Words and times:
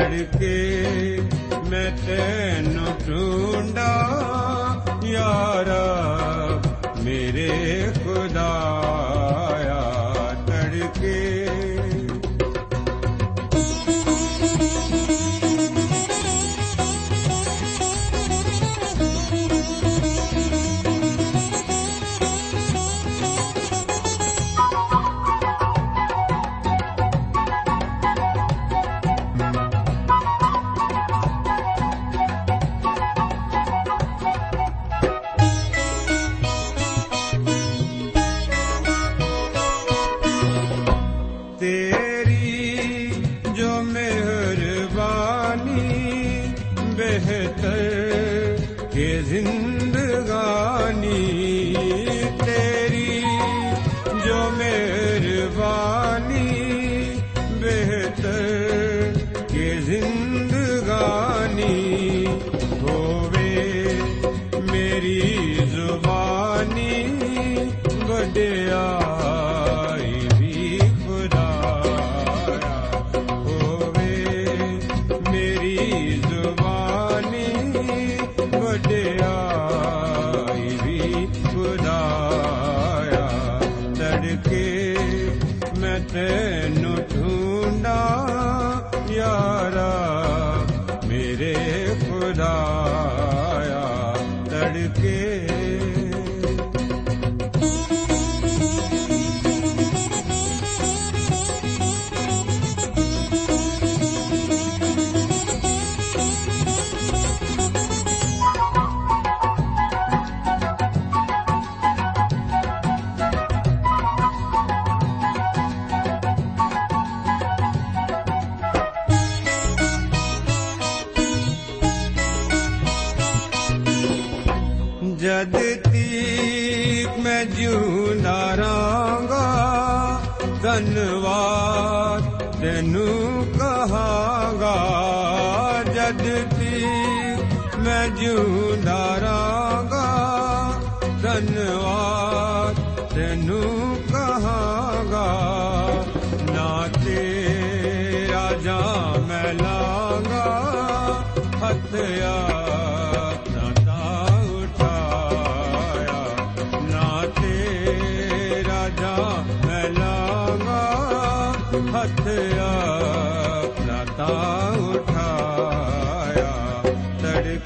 ਤੜਕੇ 0.00 1.20
ਮੈਂ 1.70 1.90
ਤੈਨੂੰ 2.06 2.92
ਢੂੰਡਾ 3.06 3.90
ਯਾਰਾ 5.04 5.89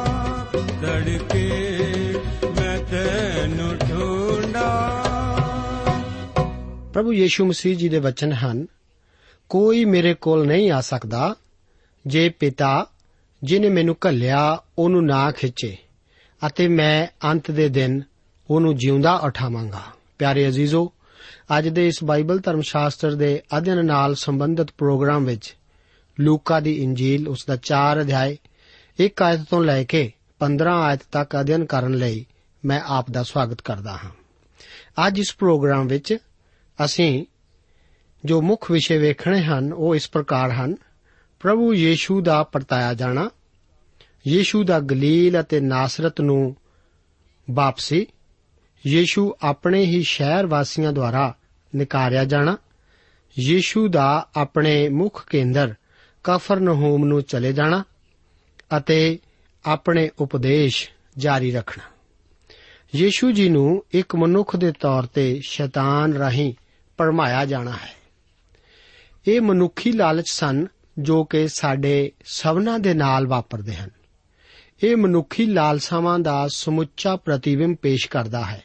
ਤੜਕੇ 0.82 1.50
ਮੈਂ 2.61 2.79
ਤੈਨੂੰ 2.79 3.77
ਢੂੰਡਾਂ। 3.77 5.00
ਪ੍ਰਭੂ 6.93 7.12
ਯੀਸ਼ੂ 7.12 7.47
ਮਸੀਹ 7.47 7.77
ਜੀ 7.77 7.88
ਦੇ 7.88 7.99
ਵਚਨ 7.99 8.32
ਹਨ 8.32 8.67
ਕੋਈ 9.50 9.85
ਮੇਰੇ 9.85 10.14
ਕੋਲ 10.14 10.47
ਨਹੀਂ 10.47 10.70
ਆ 10.70 10.81
ਸਕਦਾ। 10.81 11.35
ਜੇ 12.06 12.29
ਪਿਤਾ, 12.29 12.87
ਜਿਨੇ 13.43 13.69
ਮੈਨੂੰ 13.69 13.97
ਘੱਲਿਆ, 14.08 14.62
ਉਹਨੂੰ 14.79 15.06
ਨਾ 15.06 15.31
ਖਿੱਚੇ 15.31 15.76
ਅਤੇ 16.47 16.69
ਮੈਂ 16.69 17.06
ਅੰਤ 17.25 17.50
ਦੇ 17.50 17.69
ਦਿਨ 17.69 18.02
ਉਹਨੂੰ 18.50 18.76
ਜਿਉਂਦਾ 18.76 19.12
ਉਠਾਵਾਂਗਾ। 19.12 19.82
ਪਿਆਰੇ 20.19 20.49
ਅਜ਼ੀਜ਼ੋ, 20.49 20.93
ਅੱਜ 21.58 21.69
ਦੇ 21.69 21.88
ਇਸ 21.88 22.05
ਬਾਈਬਲ 22.05 22.38
ਧਰਮ 22.38 22.61
ਸ਼ਾਸਤਰ 22.61 23.14
ਦੇ 23.14 23.43
ਅਧਿਐਨ 23.58 23.87
ਨਾਲ 23.87 24.14
ਸੰਬੰਧਿਤ 24.14 24.69
ਪ੍ਰੋਗਰਾਮ 24.79 25.25
ਵਿੱਚ 25.25 25.56
ਲੂਕਾ 26.20 26.61
ਦੀ 26.61 26.82
ਇੰਜੀਲ 26.82 27.29
ਉਸ 27.29 27.44
ਦਾ 27.46 27.56
4 27.56 28.00
ਅਧਿਆਇ 28.00 28.37
1 29.00 29.23
ਆਇਤ 29.23 29.41
ਤੋਂ 29.50 29.64
ਲੈ 29.64 29.85
ਕੇ 29.85 30.12
15 30.38 30.82
ਆਇਤ 30.82 31.00
ਤੱਕ 31.12 31.41
ਅਧਿਐਨ 31.41 31.64
ਕਰਨ 31.64 31.94
ਲਈ 31.94 32.26
ਮੈਂ 32.64 32.81
ਆਪ 32.87 33.11
ਦਾ 33.11 33.23
ਸਵਾਗਤ 33.23 33.61
ਕਰਦਾ 33.61 33.93
ਹਾਂ। 33.93 34.11
ਅੱਜ 35.06 35.19
ਇਸ 35.19 35.37
ਪ੍ਰੋਗਰਾਮ 35.38 35.87
ਵਿੱਚ 35.87 36.17
ਅਸੀਂ 36.85 37.26
ਜੋ 38.25 38.43
ਮੁੱਖ 38.43 38.70
ਵਿਸ਼ੇ 38.70 38.99
ਵੇਖਣੇ 38.99 39.43
ਹਨ, 39.43 39.72
ਉਹ 39.72 39.94
ਇਸ 39.94 40.11
ਪ੍ਰਕਾਰ 40.11 40.50
ਹਨ। 40.50 40.76
ਪ੍ਰਭੂ 41.40 41.75
ਯੀਸ਼ੂ 41.75 42.20
ਦਾ 42.20 42.43
ਪਰਤਾਇਆ 42.43 42.94
ਜਾਣਾ, 42.94 43.31
ਯੀਸ਼ੂ 44.26 44.64
ਦਾ 44.64 44.81
ਗਲੀਲ 44.81 45.40
ਅਤੇ 45.40 45.61
ਨਾਸਰਤ 45.61 46.20
ਨੂੰ 46.20 46.56
ਵਾਪਸੀ, 47.50 48.06
ਯੀਸ਼ੂ 48.87 49.34
ਆਪਣੇ 49.43 49.87
ਹੀ 49.87 50.02
ਸ਼ਹਿਰ 50.02 50.46
ਵਾਸੀਆਂ 50.46 50.93
ਦੁਆਰਾ 50.93 51.34
ਨਿਕਾਰਿਆ 51.75 52.25
ਜਾਣਾ, 52.25 52.58
ਯੀਸ਼ੂ 53.38 53.88
ਦਾ 53.88 54.28
ਆਪਣੇ 54.37 54.88
ਮੁੱਖ 54.88 55.26
ਕੇਂਦਰ 55.28 55.75
ਕਫਰਨਹੂਮ 56.25 57.05
ਨੂੰ 57.05 57.22
ਚਲੇ 57.22 57.52
ਜਾਣਾ 57.52 57.84
ਅਤੇ 58.76 59.19
ਆਪਣੇ 59.64 60.11
ਉਪਦੇਸ਼ 60.19 60.90
ਜਾਰੀ 61.19 61.52
ਰੱਖਣਾ। 61.52 61.84
ਯੀਸ਼ੂ 62.94 63.31
ਜੀ 63.31 63.49
ਨੂੰ 63.49 63.84
ਇੱਕ 63.90 64.17
ਮਨੁੱਖ 64.17 64.56
ਦੇ 64.56 64.72
ਤੌਰ 64.72 65.06
ਤੇ 65.06 65.40
ਸ਼ੈਤਾਨ 65.44 66.12
ਰਾਹੀਂ 66.12 66.55
ਪਰਮਾਇਆ 66.96 67.44
ਜਾਣਾ 67.44 67.70
ਹੈ। 67.70 68.00
ਇਹ 69.28 69.40
ਮਨੁੱਖੀ 69.40 69.93
ਲਾਲਚ 69.93 70.25
ਸਨ 70.31 70.67
ਜੋ 70.99 71.25
ਕਿ 71.25 71.49
ਸਾਡੇ 71.49 72.12
ਸਭਨਾਂ 72.25 72.78
ਦੇ 72.78 72.94
ਨਾਲ 72.94 73.26
ਵਾਪਰਦੇ 73.26 73.75
ਹਨ। 73.75 73.90
ਇਹ 74.84 74.96
ਮਨੁੱਖੀ 74.96 75.46
ਲਾਲਸਾਵਾਂ 75.46 76.19
ਦਾ 76.19 76.49
ਸਮੁੱਚਾ 76.49 77.17
ਪ੍ਰਤੀਬਿੰਬ 77.17 77.76
ਪੇਸ਼ 77.76 78.08
ਕਰਦਾ 78.08 78.44
ਹੈ, 78.44 78.62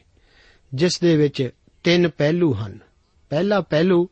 ਜਿਸ 0.73 0.99
ਦੇ 0.99 1.17
ਵਿੱਚ 1.17 1.49
ਤਿੰਨ 1.83 2.09
ਪਹਿਲੂ 2.09 2.53
ਹਨ। 2.53 2.79
ਪਹਿਲਾ 3.29 3.61
ਪਹਿਲੂ, 3.61 4.09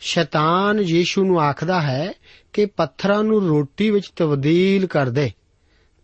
ਸ਼ੈਤਾਨ 0.00 0.80
ਯੀਸ਼ੂ 0.80 1.24
ਨੂੰ 1.24 1.40
ਆਖਦਾ 1.40 1.82
ਹੈ 1.82 2.12
ਕਿ 2.52 2.66
ਪੱਥਰਾਂ 2.66 3.24
ਨੂੰ 3.24 3.48
ਰੋਟੀ 3.48 3.90
ਵਿੱਚ 3.90 4.08
ਤਬਦੀਲ 4.16 4.86
ਕਰ 4.86 5.08
ਦੇ, 5.08 5.30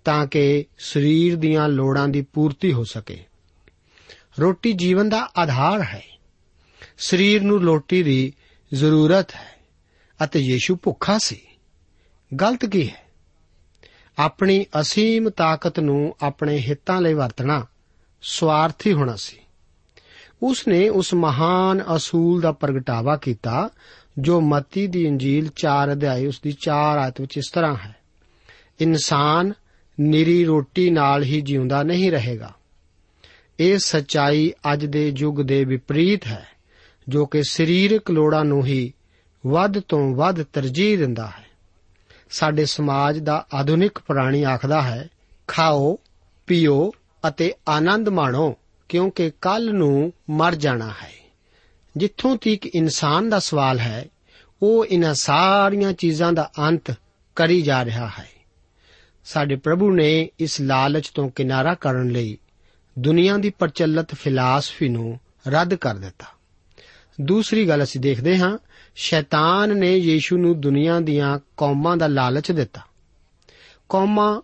ਤਾਂ 0.05 0.27
ਕਿ 0.27 0.65
ਸਰੀਰ 0.79 1.37
ਦੀਆਂ 1.37 1.69
ਲੋੜਾਂ 1.69 2.09
ਦੀ 2.09 2.23
ਪੂਰਤੀ 2.23 2.73
ਹੋ 2.73 2.85
ਸਕੇ। 2.85 3.25
ਰੋਟੀ 4.41 4.73
ਜੀਵਨ 4.73 5.09
ਦਾ 5.09 5.29
ਆਧਾਰ 5.37 5.83
ਹੈ। 5.83 6.21
ਸਰੀਰ 6.99 7.43
ਨੂੰ 7.43 7.63
ਰੋਟੀ 7.63 8.03
ਦੀ 8.03 8.33
ਜ਼ਰੂਰਤ 8.75 9.35
ਹੈ। 9.35 9.58
ਅਤੇ 10.25 10.41
ਯੀਸ਼ੂ 10.41 10.77
ਭੁੱਖਾ 10.83 11.19
ਸੀ। 11.19 11.41
ਗਲਤ 12.41 12.67
ਕੀ 12.67 12.89
ਹੈ? 12.89 13.09
ਆਪਣੀ 14.19 14.67
ਅਸੀਮ 14.81 15.31
ਤਾਕਤ 15.31 15.81
ਨੂੰ 15.81 16.17
ਆਪਣੇ 16.23 16.59
ਹਿੱਤਾਂ 16.59 17.01
ਲਈ 17.01 17.15
ਵਰਤਣਾ 17.15 17.67
ਸਵਾਰਥੀ 18.23 18.93
ਹੋਣਾ 18.93 19.17
ਸੀ। 19.17 19.37
ਉਸ 20.43 20.69
ਨੇ 20.69 20.89
ਉਸ 20.89 21.15
ਮਹਾਨ 21.15 21.85
ਅਸੂਲ 21.97 22.41
ਦਾ 22.41 22.53
ਪ੍ਰਗਟਾਵਾ 22.53 23.17
ਕੀਤਾ, 23.17 23.71
ਜੋ 24.19 24.41
ਮਤੀ 24.41 24.87
ਦੀ 24.87 25.07
ਇੰਜੀਲ 25.07 25.49
4 25.57 25.93
ਅਧਿਆਇ 25.93 26.27
ਉਸ 26.27 26.41
ਦੀ 26.41 26.53
4 26.53 26.99
ਆਇਤ 26.99 27.21
ਵਿੱਚ 27.21 27.37
ਇਸ 27.37 27.51
ਤਰ੍ਹਾਂ 27.53 27.77
ਹੈ। 27.77 27.97
ਇਨਸਾਨ 28.81 29.53
ਨਿਰੀ 30.01 30.45
ਰੋਟੀ 30.45 30.91
ਨਾਲ 30.91 31.23
ਹੀ 31.23 31.41
ਜਿਉਂਦਾ 31.41 31.83
ਨਹੀਂ 31.83 32.13
ਰਹੇਗਾ। 32.13 32.53
ਇਹ 33.61 33.79
ਸਚਾਈ 33.79 34.53
ਅੱਜ 34.73 34.87
ਦੇ 34.87 35.13
ਯੁੱਗ 35.17 35.37
ਦੇ 35.37 35.65
ਵਿਪਰੀਤ 35.65 36.27
ਹੈ, 36.27 36.47
ਜੋ 37.09 37.27
ਕਿ 37.27 37.43
ਸਰੀਰਕ 37.43 38.11
ਲੋੜਾਂ 38.11 38.45
ਨੂੰ 38.45 38.67
ਹੀ 38.67 38.93
ਵੱਧ 39.49 39.81
ਤੋਂ 39.81 40.15
ਵੱਧ 40.15 40.43
ਤਰਜੀਹ 40.43 40.99
ਦਿੰਦਾ 40.99 41.27
ਹੈ। 41.27 41.45
ਸਾਡੇ 42.31 42.65
ਸਮਾਜ 42.65 43.19
ਦਾ 43.19 43.47
ਆਧੁਨਿਕ 43.55 43.99
ਪ੍ਰਾਣੀ 43.99 44.43
ਆਖਦਾ 44.43 44.83
ਹੈ, 44.83 45.09
ਖਾਓ, 45.49 45.99
ਪੀਓ 46.47 46.93
ਅਤੇ 47.29 47.55
ਆਨੰਦ 47.69 48.09
ਮਾਣੋ, 48.09 48.57
ਕਿਉਂਕਿ 48.89 49.33
ਕੱਲ 49.41 49.75
ਨੂੰ 49.75 50.13
ਮਰ 50.31 50.55
ਜਾਣਾ 50.55 50.89
ਹੈ। 50.89 51.13
ਜਿੱਥੋਂ 51.97 52.37
ਤੱਕ 52.37 52.67
ਇਨਸਾਨ 52.67 53.29
ਦਾ 53.29 53.39
ਸਵਾਲ 53.39 53.79
ਹੈ, 53.79 54.07
ਉਹ 54.63 54.87
ਇਹਨਾਂ 54.87 55.15
ਸਾਰੀਆਂ 55.15 55.93
ਚੀਜ਼ਾਂ 55.93 56.33
ਦਾ 56.33 56.51
ਅੰਤ 56.59 56.95
ਕਰੀ 57.37 57.63
ਜਾ 57.63 57.85
ਰਿਹਾ 57.85 58.11
ਹੈ। 58.19 58.29
ਸਾਡੇ 59.25 59.57
ਪ੍ਰਭੂ 59.57 59.91
ਨੇ 59.91 60.31
ਇਸ 60.39 60.61
ਲਾਲਚ 60.61 61.09
ਤੋਂ 61.09 61.31
ਕਿਨਾਰਾ 61.31 61.75
ਕਰਨ 61.75 62.09
ਲਈ 62.09 62.39
ਦੁਨੀਆ 62.99 63.37
ਦੀ 63.37 63.51
ਪ੍ਰਚਲਿਤ 63.51 64.15
ਫਿਲਾਸਫੀ 64.15 64.89
ਨੂੰ 64.89 65.21
ਰੱਦ 65.49 65.75
ਕਰ 65.75 65.95
ਦਿੱਤਾ। 65.95 66.27
ਦੂਸਰੀ 67.21 67.69
ਗੱਲ 67.69 67.83
ਅਸੀਂ 67.83 68.01
ਦੇਖਦੇ 68.01 68.39
ਹਾਂ 68.39 68.59
ਸ਼ੈਤਾਨ 69.01 69.79
ਨੇ 69.79 69.97
ਯੀਸ਼ੂ 69.97 70.37
ਨੂੰ 70.37 70.61
ਦੁਨੀਆ 70.61 71.01
ਦੀਆਂ 71.01 71.39
ਕੌਮਾਂ 71.57 71.97
ਦਾ 71.97 72.07
ਲਾਲਚ 72.07 72.53
ਦਿੱਤਾ। 72.53 72.81
ਕੌਮਾਂ 73.89 74.41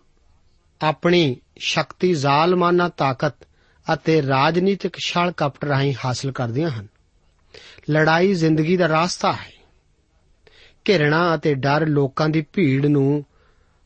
ਆਪਣੀ 0.81 1.37
ਸ਼ਕਤੀ 1.57 2.13
ਜ਼ਾਲਮਾਨਾ 2.13 2.89
ਤਾਕਤ 2.89 3.33
ਅਤੇ 3.93 4.27
ਰਾਜਨੀਤਿਕ 4.27 4.97
ਛਲ 4.97 5.31
ਕਪਟ 5.31 5.65
ਰਾਹੀਂ 5.65 5.95
ਹਾਸਲ 6.05 6.31
ਕਰਦੀਆਂ 6.31 6.69
ਹਨ। 6.69 6.87
ਲੜਾਈ 7.91 8.33
ਜ਼ਿੰਦਗੀ 8.33 8.77
ਦਾ 8.77 8.87
ਰਾਸਤਾ 8.87 9.31
ਹੈ। 9.31 9.51
ਘਿਰਣਾ 10.89 11.35
ਅਤੇ 11.35 11.53
ਡਰ 11.53 11.87
ਲੋਕਾਂ 11.87 12.29
ਦੀ 12.29 12.45
ਭੀੜ 12.53 12.85
ਨੂੰ 12.85 13.25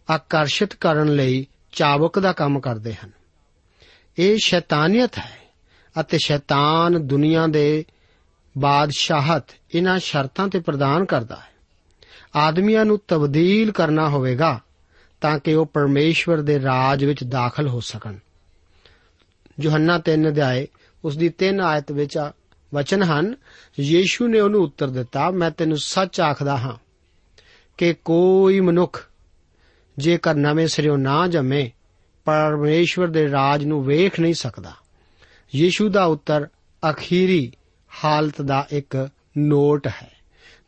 ਆਕਰਸ਼ਿਤ 0.09 0.75
ਕਰਨ 0.75 1.15
ਲਈ 1.15 1.47
ਚਾਬੁਕ 1.71 2.19
ਦਾ 2.19 2.31
ਕੰਮ 2.31 2.59
ਕਰਦੇ 2.59 2.93
ਹਨ। 2.93 3.11
ਇਹ 4.19 4.37
ਸ਼ੈਤਾਨੀਅਤ 4.43 5.17
ਹੈ 5.17 5.37
ਅਤੇ 5.99 6.17
ਸ਼ੈਤਾਨ 6.23 7.07
ਦੁਨੀਆ 7.07 7.47
ਦੇ 7.47 7.85
ਬਾਦਸ਼ਾਹਤ 8.59 9.43
ਇਹਨਾਂ 9.75 9.99
ਸ਼ਰਤਾਂ 9.99 10.47
ਤੇ 10.47 10.59
ਪ੍ਰਦਾਨ 10.59 11.05
ਕਰਦਾ 11.05 11.35
ਹੈ। 11.35 11.49
ਆਦਮੀਆਂ 12.35 12.85
ਨੂੰ 12.85 12.99
ਤਬਦੀਲ 13.07 13.71
ਕਰਨਾ 13.71 14.09
ਹੋਵੇਗਾ 14.09 14.59
ਤਾਂ 15.21 15.39
ਕਿ 15.39 15.53
ਉਹ 15.53 15.65
ਪਰਮੇਸ਼ਵਰ 15.65 16.41
ਦੇ 16.41 16.61
ਰਾਜ 16.61 17.05
ਵਿੱਚ 17.05 17.23
ਦਾਖਲ 17.23 17.67
ਹੋ 17.67 17.79
ਸਕਣ। 17.79 18.17
ਯੋਹੰਨਾ 19.59 19.99
3 19.99 20.27
ਅਧਿਆਏ, 20.27 20.67
ਉਸ 21.05 21.17
ਦੀ 21.17 21.29
3 21.29 21.59
ਆਇਤ 21.59 21.91
ਵਿੱਚ 21.91 22.31
ਵਚਨ 22.73 23.03
ਹਨ, 23.03 23.35
ਯੀਸ਼ੂ 23.79 24.27
ਨੇ 24.27 24.39
ਉਹਨੂੰ 24.39 24.61
ਉੱਤਰ 24.61 24.87
ਦਿੱਤਾ, 24.87 25.31
ਮੈਂ 25.31 25.51
ਤੈਨੂੰ 25.51 25.77
ਸੱਚ 25.77 26.21
ਆਖਦਾ 26.21 26.57
ਹਾਂ 26.57 26.77
ਕਿ 27.77 27.95
ਕੋਈ 28.05 28.59
ਮਨੁੱਖ 28.59 29.09
ਜੇਕਰ 29.97 30.35
ਨਵੇਂ 30.35 30.67
ਸਿਰਿਓਂ 30.67 30.97
ਨਾ 30.97 31.27
ਜੰਮੇ, 31.27 31.71
ਪਰਮੇਸ਼ਵਰ 32.25 33.07
ਦੇ 33.07 33.31
ਰਾਜ 33.31 33.63
ਨੂੰ 33.63 33.85
ਵੇਖ 33.85 34.19
ਨਹੀਂ 34.19 34.33
ਸਕਦਾ। 34.33 34.71
ਯੀਸ਼ੂ 35.55 35.89
ਦਾ 35.89 36.05
ਉੱਤਰ 36.05 36.47
ਅਖੀਰੀ 36.89 37.51
ਹਾਲਤ 37.91 38.41
ਦਾ 38.41 38.65
ਇੱਕ 38.71 39.09
ਨੋਟ 39.37 39.87
ਹੈ, 39.87 40.11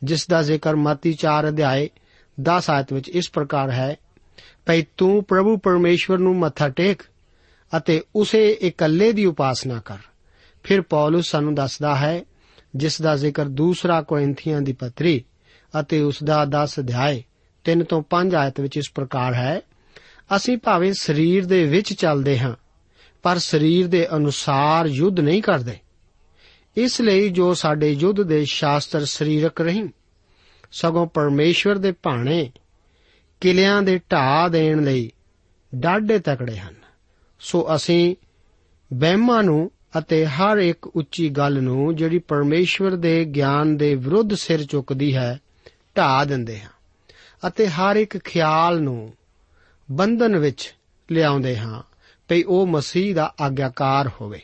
ਜਿਸ 0.04 0.28
ਦਾ 0.28 0.42
ਜ਼ਿਕਰ 0.42 0.76
ਮਤੀ 0.76 1.14
4 1.14 1.48
ਅਧਿਆਏ 1.48 1.90
10 2.38 2.70
ਆਇਤ 2.70 2.94
ਵਿੱਚ 2.94 3.10
ਇਸ 3.10 3.30
ਪ੍ਰਕਾਰ 3.32 3.72
ਹੈ, 3.72 3.96
ਭਈ 4.66 4.86
ਤੂੰ 4.98 5.24
ਪ੍ਰਭੂ 5.24 5.58
ਪਰਮੇਸ਼ਵਰ 5.58 6.18
ਨੂੰ 6.18 6.38
ਮੱਥਾ 6.38 6.70
ਟੇਕ 6.70 7.02
ਅਤੇ 7.78 8.02
ਉਸੇ 8.16 8.48
ਇਕੱਲੇ 8.62 9.12
ਦੀ 9.12 9.26
ਉਪਾਸਨਾ 9.26 9.80
ਕਰ। 9.86 9.98
ਫਿਰ 10.64 10.82
ਪੌਲਸ 10.82 11.30
ਸਾਨੂੰ 11.32 11.56
ਦੱਸਦਾ 11.56 11.96
ਹੈ, 11.96 12.22
ਜਿਸ 12.76 13.02
ਦਾ 13.02 13.16
ਜ਼ਿਕਰ 13.16 13.46
ਦੂਸਰਾ 13.46 14.02
ਕੋਰਿੰਥੀਆਂ 14.02 14.62
ਦੀ 14.62 14.74
ਪੱਤਰੀ 14.74 15.24
ਅਤੇ 15.74 16.02
ਉਸ 16.02 16.24
ਦਾ 16.24 16.46
10 16.46 16.80
ਅਧਿਆਏ 16.80 17.24
3 17.66 17.84
ਤੋਂ 17.84 18.02
5 18.10 18.36
ਆਇਤ 18.36 18.60
ਵਿੱਚ 18.60 18.78
ਇਸ 18.78 18.92
ਪ੍ਰਕਾਰ 18.96 19.34
ਹੈ, 19.34 19.62
ਅਸੀਂ 20.36 20.58
ਭਾਵੇਂ 20.58 20.94
ਸਰੀਰ 20.94 21.46
ਦੇ 21.46 21.64
ਵਿੱਚ 21.66 21.94
ਚੱਲਦੇ 21.94 22.40
ਹਾਂ, 22.40 22.56
ਪਰ 23.24 23.38
ਸਰੀਰ 23.38 23.88
ਦੇ 23.88 24.08
ਅਨੁਸਾਰ 24.16 24.86
ਯੁੱਧ 24.86 25.20
ਨਹੀਂ 25.20 25.42
ਕਰਦੇ। 25.42 25.78
ਇਸ 26.78 27.02
ਲਈ 27.02 27.30
ਜੋ 27.30 27.54
ਸਾਡੇ 27.54 27.92
ਯੁੱਧ 27.92 28.22
ਦੇ 28.22 28.46
ਸ਼ਾਸਤਰ 28.46 29.06
ਸਰੀਰਕ 29.06 29.62
ਨਹੀਂ 29.62 29.90
ਸਗੋਂ 30.72 31.08
ਪਰਮੇਸ਼ਵਰ 31.08 31.78
ਦੇ 31.78 31.92
ਭਾਣੇ, 31.92 32.52
ਕਿਲਿਆਂ 33.42 33.82
ਦੇ 33.82 34.00
ਢਾਹ 34.12 34.50
ਦੇਣ 34.50 34.84
ਲਈ 34.84 35.12
ਡਾਢੇ 35.76 36.20
ਤਕੜੇ 36.20 36.58
ਹਨ। 36.58 36.76
ਸੋ 37.40 37.76
ਅਸੀਂ 37.76 38.16
ਵਹਿਮਾਂ 38.94 39.44
ਨੂੰ 39.44 39.72
ਅਤੇ 39.98 40.26
ਹਰ 40.26 40.58
ਇੱਕ 40.58 40.88
ਉੱਚੀ 40.88 41.30
ਗੱਲ 41.30 41.64
ਨੂੰ 41.64 41.96
ਜਿਹੜੀ 41.96 42.20
ਪਰਮੇਸ਼ਵਰ 42.20 42.92
ਦੇ 42.92 43.26
ਗਿਆਨ 43.26 43.78
ਦੇ 43.78 43.96
ਵਿਰੁੱਧ 43.96 44.34
ਸਿਰ 44.34 44.64
ਚੁੱਕਦੀ 44.64 45.16
ਹੈ, 45.16 45.40
ਢਾਹ 45.98 46.26
ਦਿੰਦੇ 46.26 46.62
ਹਾਂ 46.62 46.70
ਅਤੇ 47.48 47.68
ਹਰ 47.68 47.96
ਇੱਕ 47.96 48.18
ਖਿਆਲ 48.18 48.82
ਨੂੰ 48.82 49.14
ਬੰਧਨ 49.92 50.38
ਵਿੱਚ 50.38 50.76
ਲਿਆਉਂਦੇ 51.12 51.58
ਹਾਂ, 51.58 51.84
ਭਈ 52.28 52.44
ਉਹ 52.44 52.68
ਮਸੀਹ 52.68 53.16
ਦਾ 53.16 53.34
ਆਗਿਆਕਾਰ 53.42 54.12
ਹੋਵੇ। 54.22 54.42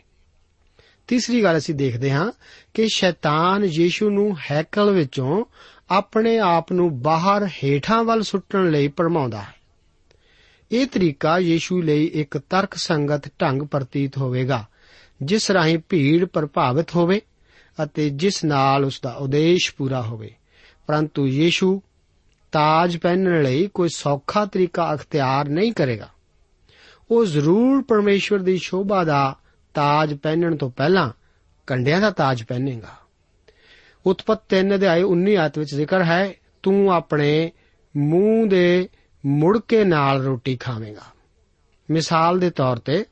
ਤੀਸਰੀ 1.08 1.44
ਗੱਲ 1.44 1.58
ਅਸੀਂ 1.58 1.76
ਦੇਖਦੇ 1.76 2.12
ਹਾਂ 2.12 2.32
ਕਿ 2.74 2.88
ਸ਼ੈਤਾਨ 2.88 3.66
ਯੀਸ਼ੂ 3.66 4.10
ਨੂੰ 4.10 4.38
ਹੈਕਲ 4.52 4.92
ਵਿੱਚੋਂ 4.92 5.46
ਆਪਣੇ 5.90 6.40
ਆਪ 6.40 6.72
ਨੂੰ 6.72 7.02
ਬਾਹਰ 7.02 7.48
ਹੇਠਾਂ 7.48 8.04
ਵੱਲ 8.04 8.22
ਸੁੱਟਣ 8.22 8.72
ਲਈ 8.72 8.88
ਭਰਮਾਉਂਦਾ 8.88 9.42
ਹੈ। 9.42 9.54
ਇਹ 10.72 10.88
ਤਰੀਕਾ 10.88 11.40
ਯੀਸ਼ੂ 11.40 11.82
ਲਈ 11.82 12.06
ਇੱਕ 12.06 12.38
ਤਰਕ 12.38 12.74
ਸੰਗਤ 12.74 13.28
ਢੰਗ 13.42 13.62
ਪ੍ਰਤੀਤ 13.62 14.18
ਹੋਵੇਗਾ, 14.18 14.66
ਜਿਸ 15.24 15.52
ਰਾਹੀਂ 15.52 15.80
ਭੀੜ 15.90 16.26
ਪ੍ਰਭਾਵਿਤ 16.26 16.96
ਹੋਵੇ 16.96 17.22
ਅਤੇ 17.84 18.10
ਜਿਸ 18.10 18.46
ਨਾਲ 18.46 18.86
ਉਸ 18.86 19.02
ਦਾ 19.02 19.12
ਉਦੇਸ਼ 19.12 19.76
ਪੂਰਾ 19.76 20.02
ਹੋਵੇ। 20.02 20.36
ਪਰੰਤੂ 20.88 21.28
ਯੀਸ਼ੂ 21.28 21.82
ਤਾਜ 22.52 22.98
ਪਹਿਨਣ 22.98 23.44
ਲਈ 23.44 23.70
ਕੋਈ 23.74 23.90
ਸੌਖਾ 23.90 24.46
ਤਰੀਕਾ 24.46 24.94
ਅਖਤਿਆਰ 24.94 25.50
ਨਹੀਂ 25.50 25.74
ਕਰੇਗਾ। 25.74 26.10
ਉਹ 27.12 27.26
ਜ਼ਰੂਰ 27.26 27.82
ਪਰਮੇਸ਼ਵਰ 27.82 28.40
ਦੀ 28.40 28.58
ਸ਼ੋਭਾ 28.58 29.04
ਦਾ 29.04 29.36
ਤਾਜ 29.78 30.14
ਪਹਿਨਣ 30.14 30.56
ਤੋਂ 30.56 30.70
ਪਹਿਲਾਂ 30.70 31.12
ਕੰਡਿਆਂ 31.68 32.02
ਦਾ 32.02 32.10
ਤਾਜ 32.10 32.44
ਪਹਿਨੇਗਾ। 32.44 32.96
ਉਤਪਤ 34.06 34.40
3 34.50 34.76
ਅਧਿਆਇ 34.76 35.02
19 35.02 35.38
ਆਇਤ 35.38 35.60
ਵਿੱਚ 35.60 35.76
ਜ਼ਿਕਰ 35.76 36.04
ਹੈ, 36.04 36.34
ਤੂੰ 36.64 36.94
ਆਪਣੇ 36.94 37.52
ਮੂੰਹ 37.98 38.48
ਦੇ 38.48 38.90
ਮੁੜਕੇ 39.26 39.84
ਨਾਲ 39.84 40.24
ਰੋਟੀ 40.24 40.58
ਖਾਵੇਂਗਾ। 40.58 41.06
ਮਿਸਾਲ 41.92 42.40
ਦੇ 42.40 42.50
ਤੌਰ 42.50 42.78
ਤੇ, 42.78 43.06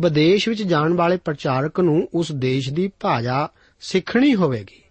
ਵਿਦੇਸ਼ 0.00 0.48
ਵਿੱਚ 0.48 0.62
ਜਾਣ 0.62 0.92
ਵਾਲੇ 0.92 1.16
ਪ੍ਰਚਾਰਕ 1.16 1.80
ਨੂੰ 1.80 2.08
ਉਸ 2.14 2.32
ਦੇਸ਼ 2.32 2.70
ਦੀ 2.70 2.92
ਭਾਸ਼ਾ 3.00 3.48
ਸਿੱਖਣੀ 3.80 4.34
ਹੋਵੇਗੀ 4.34 4.82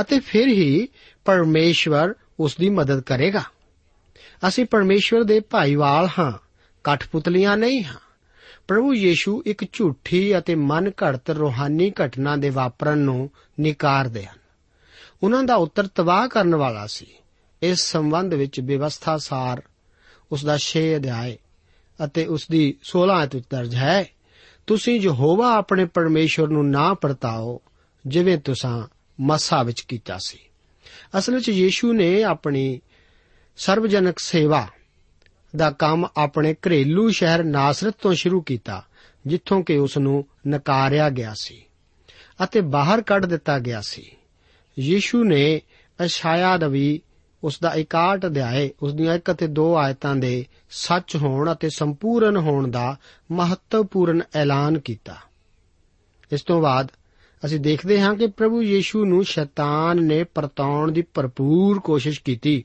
ਅਤੇ 0.00 0.20
ਫਿਰ 0.20 0.46
ਹੀ 0.48 0.88
ਪਰਮੇਸ਼ਵਰ 1.24 2.14
ਉਸ 2.40 2.56
ਦੀ 2.56 2.70
ਮਦਦ 2.70 3.00
ਕਰੇਗਾ। 3.00 3.42
ਅਸੀਂ 4.48 4.64
ਪਰਮੇਸ਼ਵਰ 4.64 5.22
ਦੇ 5.22 5.40
ਭਾਈਵਾਲ 5.40 6.08
ਹਾਂ, 6.18 6.32
ਕਠਪੁਤਲੀਆਂ 6.84 7.56
ਨਹੀਂ 7.56 7.84
ਹਾਂ। 7.84 8.01
ਪ੍ਰਭੂ 8.72 8.94
ਯੀਸ਼ੂ 8.94 9.42
ਇੱਕ 9.46 9.72
ਝੂਠੀ 9.72 10.38
ਅਤੇ 10.38 10.54
ਮਨ 10.54 10.88
ਘੜਤ 10.88 11.30
ਰੋਹਾਨੀ 11.30 11.90
ਘਟਨਾ 11.90 12.36
ਦੇ 12.36 12.50
ਵਾਪਰਨ 12.50 12.98
ਨੂੰ 12.98 13.30
ਨਿਕਾਰਦੇ 13.60 14.26
ਹਨ। 14.26 14.38
ਉਹਨਾਂ 15.22 15.42
ਦਾ 15.42 15.54
ਉੱਤਰ 15.54 15.86
ਤਬਾਹ 15.86 16.28
ਕਰਨ 16.28 16.54
ਵਾਲਾ 16.54 16.86
ਸੀ। 16.86 17.06
ਇਸ 17.62 17.80
ਸੰਬੰਧ 17.80 18.34
ਵਿੱਚ 18.34 18.60
ਵਿਵਸਥਾ 18.60 19.18
ਸਾਰ 19.18 19.62
ਉਸ 20.32 20.44
ਦਾ 20.44 20.58
6 20.58 20.96
ਅਧਿਆਇ 20.96 21.36
ਅਤੇ 22.04 22.26
ਉਸ 22.26 22.48
ਦੀ 22.50 22.78
16 22.82 23.22
ਅਧ 23.22 23.34
ਵਿੱਚ 23.34 23.46
ਦਰਜ 23.50 23.74
ਹੈ, 23.74 24.04
ਤੁਸੀਂ 24.66 25.00
ਯਹੋਵਾ 25.00 25.54
ਆਪਣੇ 25.54 25.84
ਪਰਮੇਸ਼ਵਰ 25.84 26.48
ਨੂੰ 26.48 26.70
ਨਾ 26.70 26.94
ਪਰਤਾਓ, 26.94 27.60
ਜਿਵੇਂ 28.06 28.38
ਤੁਸੀਂ 28.38 28.82
ਮਸਾ 29.20 29.62
ਵਿੱਚ 29.62 29.80
ਕੀਤਾ 29.80 30.18
ਸੀ। 30.18 30.38
ਅਸਲ 31.18 31.34
ਵਿੱਚ 31.34 31.48
ਯੀਸ਼ੂ 31.48 31.92
ਨੇ 31.92 32.22
ਆਪਣੀ 32.22 32.80
ਸਰਵਜਨਕ 33.56 34.18
ਸੇਵਾ 34.18 34.68
ਦਾ 35.56 35.70
ਕੰਮ 35.70 36.06
ਆਪਣੇ 36.16 36.54
ਘਰੇਲੂ 36.54 37.10
ਸ਼ਹਿਰ 37.10 37.44
ਨਾਸਰਤ 37.44 37.94
ਤੋਂ 38.02 38.14
ਸ਼ੁਰੂ 38.14 38.40
ਕੀਤਾ, 38.40 38.84
ਜਿੱਥੋਂ 39.26 39.62
ਕਿ 39.62 39.76
ਉਸ 39.76 39.98
ਨੂੰ 39.98 40.24
ਨਕਾਰਿਆ 40.48 41.10
ਗਿਆ 41.10 41.34
ਸੀ 41.34 41.64
ਅਤੇ 42.44 42.60
ਬਾਹਰ 42.60 43.02
ਕੱਢ 43.02 43.26
ਦਿੱਤਾ 43.26 43.58
ਗਿਆ 43.58 43.80
ਸੀ। 43.80 44.10
ਯੀਸ਼ੂ 44.78 45.24
ਨੇ 45.24 45.60
ਅਸ਼ਾਇਆ 46.04 46.56
ਨਵੀ 46.56 47.00
ਉਸ 47.44 47.60
ਦਾ 47.60 47.72
61 47.74 48.26
ਅਧਿਆਏ 48.26 48.70
ਉਸ 48.82 48.94
ਦੀਆਂ 48.94 49.14
1 49.14 49.32
ਅਤੇ 49.32 49.46
2 49.46 49.74
ਆਇਤਾਂ 49.74 50.16
ਦੇ 50.16 50.46
ਸੱਚ 50.70 51.16
ਹੋਣ 51.16 51.52
ਅਤੇ 51.52 51.68
ਸੰਪੂਰਨ 51.68 52.36
ਹੋਣ 52.36 52.70
ਦਾ 52.70 52.96
ਮਹੱਤਵਪੂਰਨ 53.32 54.22
ਐਲਾਨ 54.34 54.78
ਕੀਤਾ। 54.78 55.16
ਇਸ 56.32 56.42
ਤੋਂ 56.42 56.62
ਬਾਅਦ 56.62 56.92
ਅਸੀਂ 57.44 57.60
ਦੇਖਦੇ 57.60 58.00
ਹਾਂ 58.00 58.14
ਕਿ 58.14 58.26
ਪ੍ਰਭੂ 58.26 58.62
ਯੀਸ਼ੂ 58.62 59.04
ਨੂੰ 59.04 59.24
ਸ਼ੈਤਾਨ 59.24 60.04
ਨੇ 60.04 60.24
ਪਰਤਾਉਣ 60.24 60.92
ਦੀ 60.92 61.02
ਭਰਪੂਰ 61.02 61.78
ਕੋਸ਼ਿਸ਼ 61.78 62.20
ਕੀਤੀ। 62.20 62.64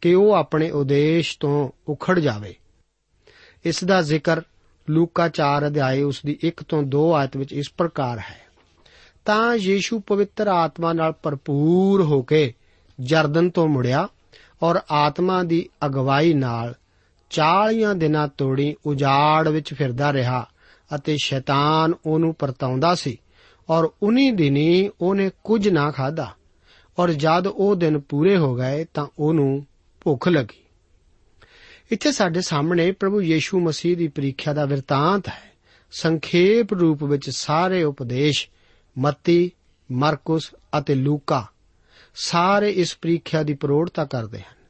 ਕਿ 0.00 0.14
ਉਹ 0.14 0.32
ਆਪਣੇ 0.32 0.70
ਉਦੇਸ਼ 0.70 1.38
ਤੋਂ 1.40 1.70
ਉਖੜ 1.88 2.18
ਜਾਵੇ। 2.18 2.54
ਇਸ 3.64 3.84
ਦਾ 3.84 4.02
ਜ਼ਿਕਰ 4.02 4.42
ਲੂਕਾ 4.90 5.28
4 5.28 5.66
ਅਧਿਆਏ 5.66 6.02
ਉਸ 6.02 6.20
ਦੀ 6.26 6.38
1 6.44 6.64
ਤੋਂ 6.68 6.82
2 6.82 7.12
ਆਇਤ 7.16 7.36
ਵਿੱਚ 7.36 7.52
ਇਸ 7.52 7.72
ਪ੍ਰਕਾਰ 7.78 8.18
ਹੈ। 8.18 8.42
ਤਾਂ 9.24 9.54
ਯੀਸ਼ੂ 9.54 10.00
ਪਵਿੱਤਰ 10.00 10.48
ਆਤਮਾ 10.48 10.92
ਨਾਲ 10.92 11.12
ਭਰਪੂਰ 11.22 12.02
ਹੋ 12.02 12.22
ਕੇ 12.22 12.54
ਜਰਦਨ 13.00 13.50
ਤੋਂ 13.50 13.68
ਮੁੜਿਆ 13.68 14.08
ਔਰ 14.62 14.80
ਆਤਮਾ 14.90 15.42
ਦੀ 15.42 15.68
ਅਗਵਾਈ 15.86 16.34
ਨਾਲ 16.34 16.74
40 17.30 17.94
ਦਿਨਾਂ 17.96 18.28
ਤੋੜੀ 18.28 18.76
ਉਜਾੜ 18.86 19.48
ਵਿੱਚ 19.48 19.74
ਫਿਰਦਾ 19.74 20.12
ਰਿਹਾ 20.12 20.46
ਅਤੇ 20.94 21.16
ਸ਼ੈਤਾਨ 21.22 21.94
ਉਹਨੂੰ 22.06 22.34
ਪਰਤਾਉਂਦਾ 22.34 22.94
ਸੀ 22.94 23.18
ਔਰ 23.70 23.90
ਉਨੀ 24.02 24.30
ਦਿਨੀ 24.30 24.90
ਉਹਨੇ 25.00 25.30
ਕੁਝ 25.44 25.68
ਨਾ 25.68 25.90
ਖਾਦਾ 25.90 26.30
ਔਰ 26.98 27.12
ਜਦ 27.12 27.46
ਉਹ 27.46 27.76
ਦਿਨ 27.76 27.98
ਪੂਰੇ 27.98 28.36
ਹੋ 28.36 28.56
ਗਏ 28.56 28.84
ਤਾਂ 28.94 29.06
ਉਹਨੂੰ 29.18 29.66
ਭੁੱਖ 30.00 30.28
ਲੱਗੀ। 30.28 30.60
ਇੱਥੇ 31.90 32.12
ਸਾਡੇ 32.12 32.40
ਸਾਹਮਣੇ 32.40 32.92
ਪ੍ਰਭੂ 32.92 33.22
ਯੀਸ਼ੂ 33.22 33.60
ਮਸੀਹ 33.60 33.96
ਦੀ 33.96 34.08
ਪ੍ਰੀਖਿਆ 34.08 34.52
ਦਾ 34.52 34.64
ਵਰਤਾਂਤ 34.64 35.28
ਹੈ। 35.28 35.52
ਸੰਖੇਪ 35.92 36.74
ਰੂਪ 36.74 37.04
ਵਿੱਚ 37.04 37.30
ਸਾਰੇ 37.30 37.82
ਉਪਦੇਸ਼, 37.82 38.48
ਮੱਤੀ, 38.98 39.50
ਮਰਕਸ 39.92 40.54
ਅਤੇ 40.78 40.94
ਲੂਕਾ, 40.94 41.46
ਸਾਰੇ 42.14 42.70
ਇਸ 42.70 42.98
ਪ੍ਰੀਖਿਆ 43.02 43.42
ਦੀ 43.42 43.54
ਪ੍ਰੋੜਤਾ 43.54 44.04
ਕਰਦੇ 44.04 44.38
ਹਨ। 44.38 44.62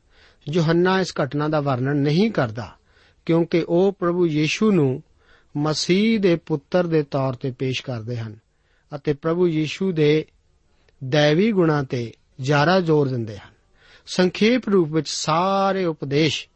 ਯੋਹੰਨਾ 0.49 1.01
ਇਸ 1.01 1.13
ਘਟਨਾ 1.25 1.49
ਦਾ 1.49 1.61
ਵਰਣਨ 1.61 1.97
ਨਹੀਂ 1.97 2.31
ਕਰਦਾ, 2.31 2.77
ਕਿਉਂਕਿ 3.27 3.65
ਉਹ 3.69 3.93
ਪ੍ਰਭੂ 3.99 4.27
ਯੀਸ਼ੂ 4.27 4.73
ਨੂੰ 4.73 5.03
ਮਸੀਹ 5.57 6.21
ਦੇ 6.21 6.37
ਪੁੱਤਰ 6.37 6.87
ਦੇ 6.87 7.03
ਤੌਰ 7.03 7.35
ਤੇ 7.35 7.51
ਪੇਸ਼ 7.51 7.83
ਕਰਦੇ 7.83 8.17
ਹਨ 8.17 8.37
ਅਤੇ 8.95 9.13
ਪ੍ਰਭੂ 9.13 9.49
ਯੀਸ਼ੂ 9.49 9.93
ਦੇ 9.93 10.27
ਦੇਵੀ 11.05 11.53
ਗੁਣਾ 11.53 11.83
ਤੇ 11.83 12.13
ਜ਼ਿਆਦਾ 12.41 12.81
ਜ਼ੋਰ 12.81 13.09
ਦਿੰਦੇ 13.09 13.39
ਹਨ। 13.39 13.53
ਸੰਖੇਪ 14.07 14.69
ਰੂਪ 14.69 14.93
ਵਿੱਚ 14.93 15.09
ਸਾਰੇ 15.09 15.85
ਉਪਦੇਸ਼ 15.85 16.49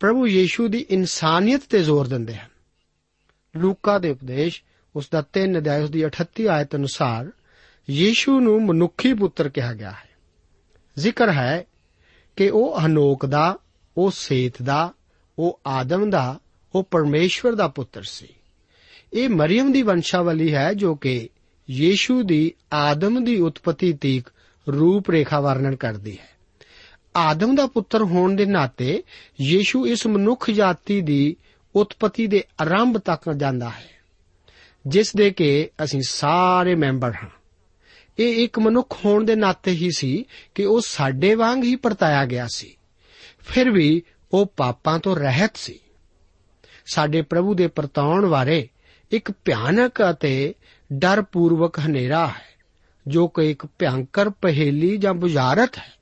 ਪ੍ਰਭੂ 0.00 0.26
ਯੀਸ਼ੂ 0.26 0.68
ਦੀ 0.68 0.86
ਇਨਸਾਨੀਅਤ 0.90 1.62
ਤੇ 1.70 1.82
ਜ਼ੋਰ 1.82 2.06
ਦਿੰਦੇ 2.06 2.36
ਹਨ। 2.36 2.48
ਲੂਕਾ 3.56 3.98
ਦੇ 3.98 4.10
ਉਪਦੇਸ਼ 4.10 4.62
ਉਸ 4.96 5.08
ਦਾ 5.12 5.22
3 5.32 5.58
ਅਧਿਆਇ, 5.58 5.82
ਉਸ 5.82 5.90
ਦੀ 5.90 6.04
38 6.04 6.48
ਆਇਤ 6.48 6.76
ਅਨੁਸਾਰ 6.76 7.32
ਯੀਸ਼ੂ 7.90 8.40
ਨੂੰ 8.40 8.66
ਮਨੁੱਖੀ 8.66 9.14
ਪੁੱਤਰ 9.14 9.48
ਕਿਹਾ 9.48 9.72
ਗਿਆ 9.72 9.90
ਹੈ। 9.90 10.08
ਜ਼ਿਕਰ 10.98 11.32
ਹੈ 11.32 11.64
ਕਿ 12.36 12.50
ਉਹ 12.50 12.80
ਹਨੋਕ 12.80 13.26
ਦਾ, 13.26 13.58
ਉਹ 13.96 14.10
ਸੇਤ 14.10 14.62
ਦਾ, 14.62 14.92
ਉਹ 15.38 15.60
ਆਦਮ 15.66 16.10
ਦਾ, 16.10 16.40
ਉਹ 16.74 16.88
ਪਰਮੇਸ਼ਵਰ 16.90 17.54
ਦਾ 17.54 17.68
ਪੁੱਤਰ 17.68 18.02
ਸੀ। 18.02 18.28
ਇਹ 19.12 19.28
ਮਰੀਮ 19.28 19.72
ਦੀ 19.72 19.82
ਵੰਸ਼ਾਵਲੀ 19.82 20.54
ਹੈ 20.54 20.74
ਜੋ 20.74 20.94
ਕਿ 20.94 21.28
ਯੀਸ਼ੂ 21.70 22.22
ਦੀ 22.22 22.52
ਆਦਮ 22.72 23.24
ਦੀ 23.24 23.36
ਉਤਪਤੀ 23.40 23.92
ਤੀਕ 23.92 24.26
ਰੂਪ 24.66 25.10
ਰੇਖਾ 25.10 25.40
ਵਰਣਨ 25.40 25.76
ਕਰਦੀ 25.76 26.18
ਹੈ। 26.18 26.28
ਆਦਮ 27.16 27.54
ਦਾ 27.54 27.66
ਪੁੱਤਰ 27.66 28.02
ਹੋਣ 28.02 28.36
ਦੇ 28.36 28.46
ਨਾਤੇ 28.46 29.02
ਯੀਸ਼ੂ 29.40 29.86
ਇਸ 29.86 30.06
ਮਨੁੱਖ 30.06 30.50
ਜਾਤੀ 30.50 31.00
ਦੀ 31.00 31.36
ਉਤਪਤੀ 31.74 32.26
ਦੇ 32.26 32.44
ਆਰੰਭ 32.60 32.98
ਤੱਕ 32.98 33.32
ਜਾਂਦਾ 33.32 33.70
ਹੈ, 33.70 33.90
ਜਿਸ 34.86 35.16
ਦੇ 35.16 35.30
ਕਿ 35.30 35.70
ਅਸੀਂ 35.84 36.02
ਸਾਰੇ 36.08 36.74
ਮੈਂਬਰ 36.74 37.12
ਹਾਂ। 37.22 37.28
ਇਹ 38.18 38.44
ਇੱਕ 38.44 38.58
ਮਨੁੱਖ 38.58 38.96
ਹੋਣ 39.04 39.24
ਦੇ 39.24 39.34
ਨਾਤੇ 39.36 39.70
ਹੀ 39.70 39.90
ਸੀ 39.96 40.24
ਕਿ 40.54 40.64
ਉਹ 40.64 40.80
ਸਾਡੇ 40.80 41.34
ਵਾਂਗ 41.34 41.64
ਹੀ 41.64 41.76
ਪਰਤਾਇਆ 41.76 42.24
ਗਿਆ 42.26 42.46
ਸੀ। 42.54 42.76
ਫਿਰ 43.46 43.70
ਵੀ 43.70 44.02
ਉਹ 44.32 44.52
ਪਾਪਾਂ 44.56 44.98
ਤੋਂ 44.98 45.16
ਰਹਿਤ 45.16 45.56
ਸੀ। 45.56 45.78
ਸਾਡੇ 46.86 47.22
ਪ੍ਰਭੂ 47.22 47.54
ਦੇ 47.54 47.66
ਪਰਤਾਉਣ 47.66 48.26
ਬਾਰੇ 48.26 48.68
ਇੱਕ 49.10 49.32
ਭਿਆਨਕ 49.44 50.10
ਅਤੇ 50.10 50.54
ਡਰਪੂਰਵਕ 50.92 51.78
ਹਨੇਰਾ 51.78 52.26
ਹੈ, 52.26 52.56
ਜੋ 53.06 53.28
ਕਿ 53.28 53.50
ਇੱਕ 53.50 53.66
ਭਿਆੰਕਰ 53.66 54.30
ਪਹੇਲੀ 54.30 54.96
ਜਾਂ 54.96 55.14
ਬੁਝਾਰਤ 55.14 55.78
ਹੈ। 55.78 55.92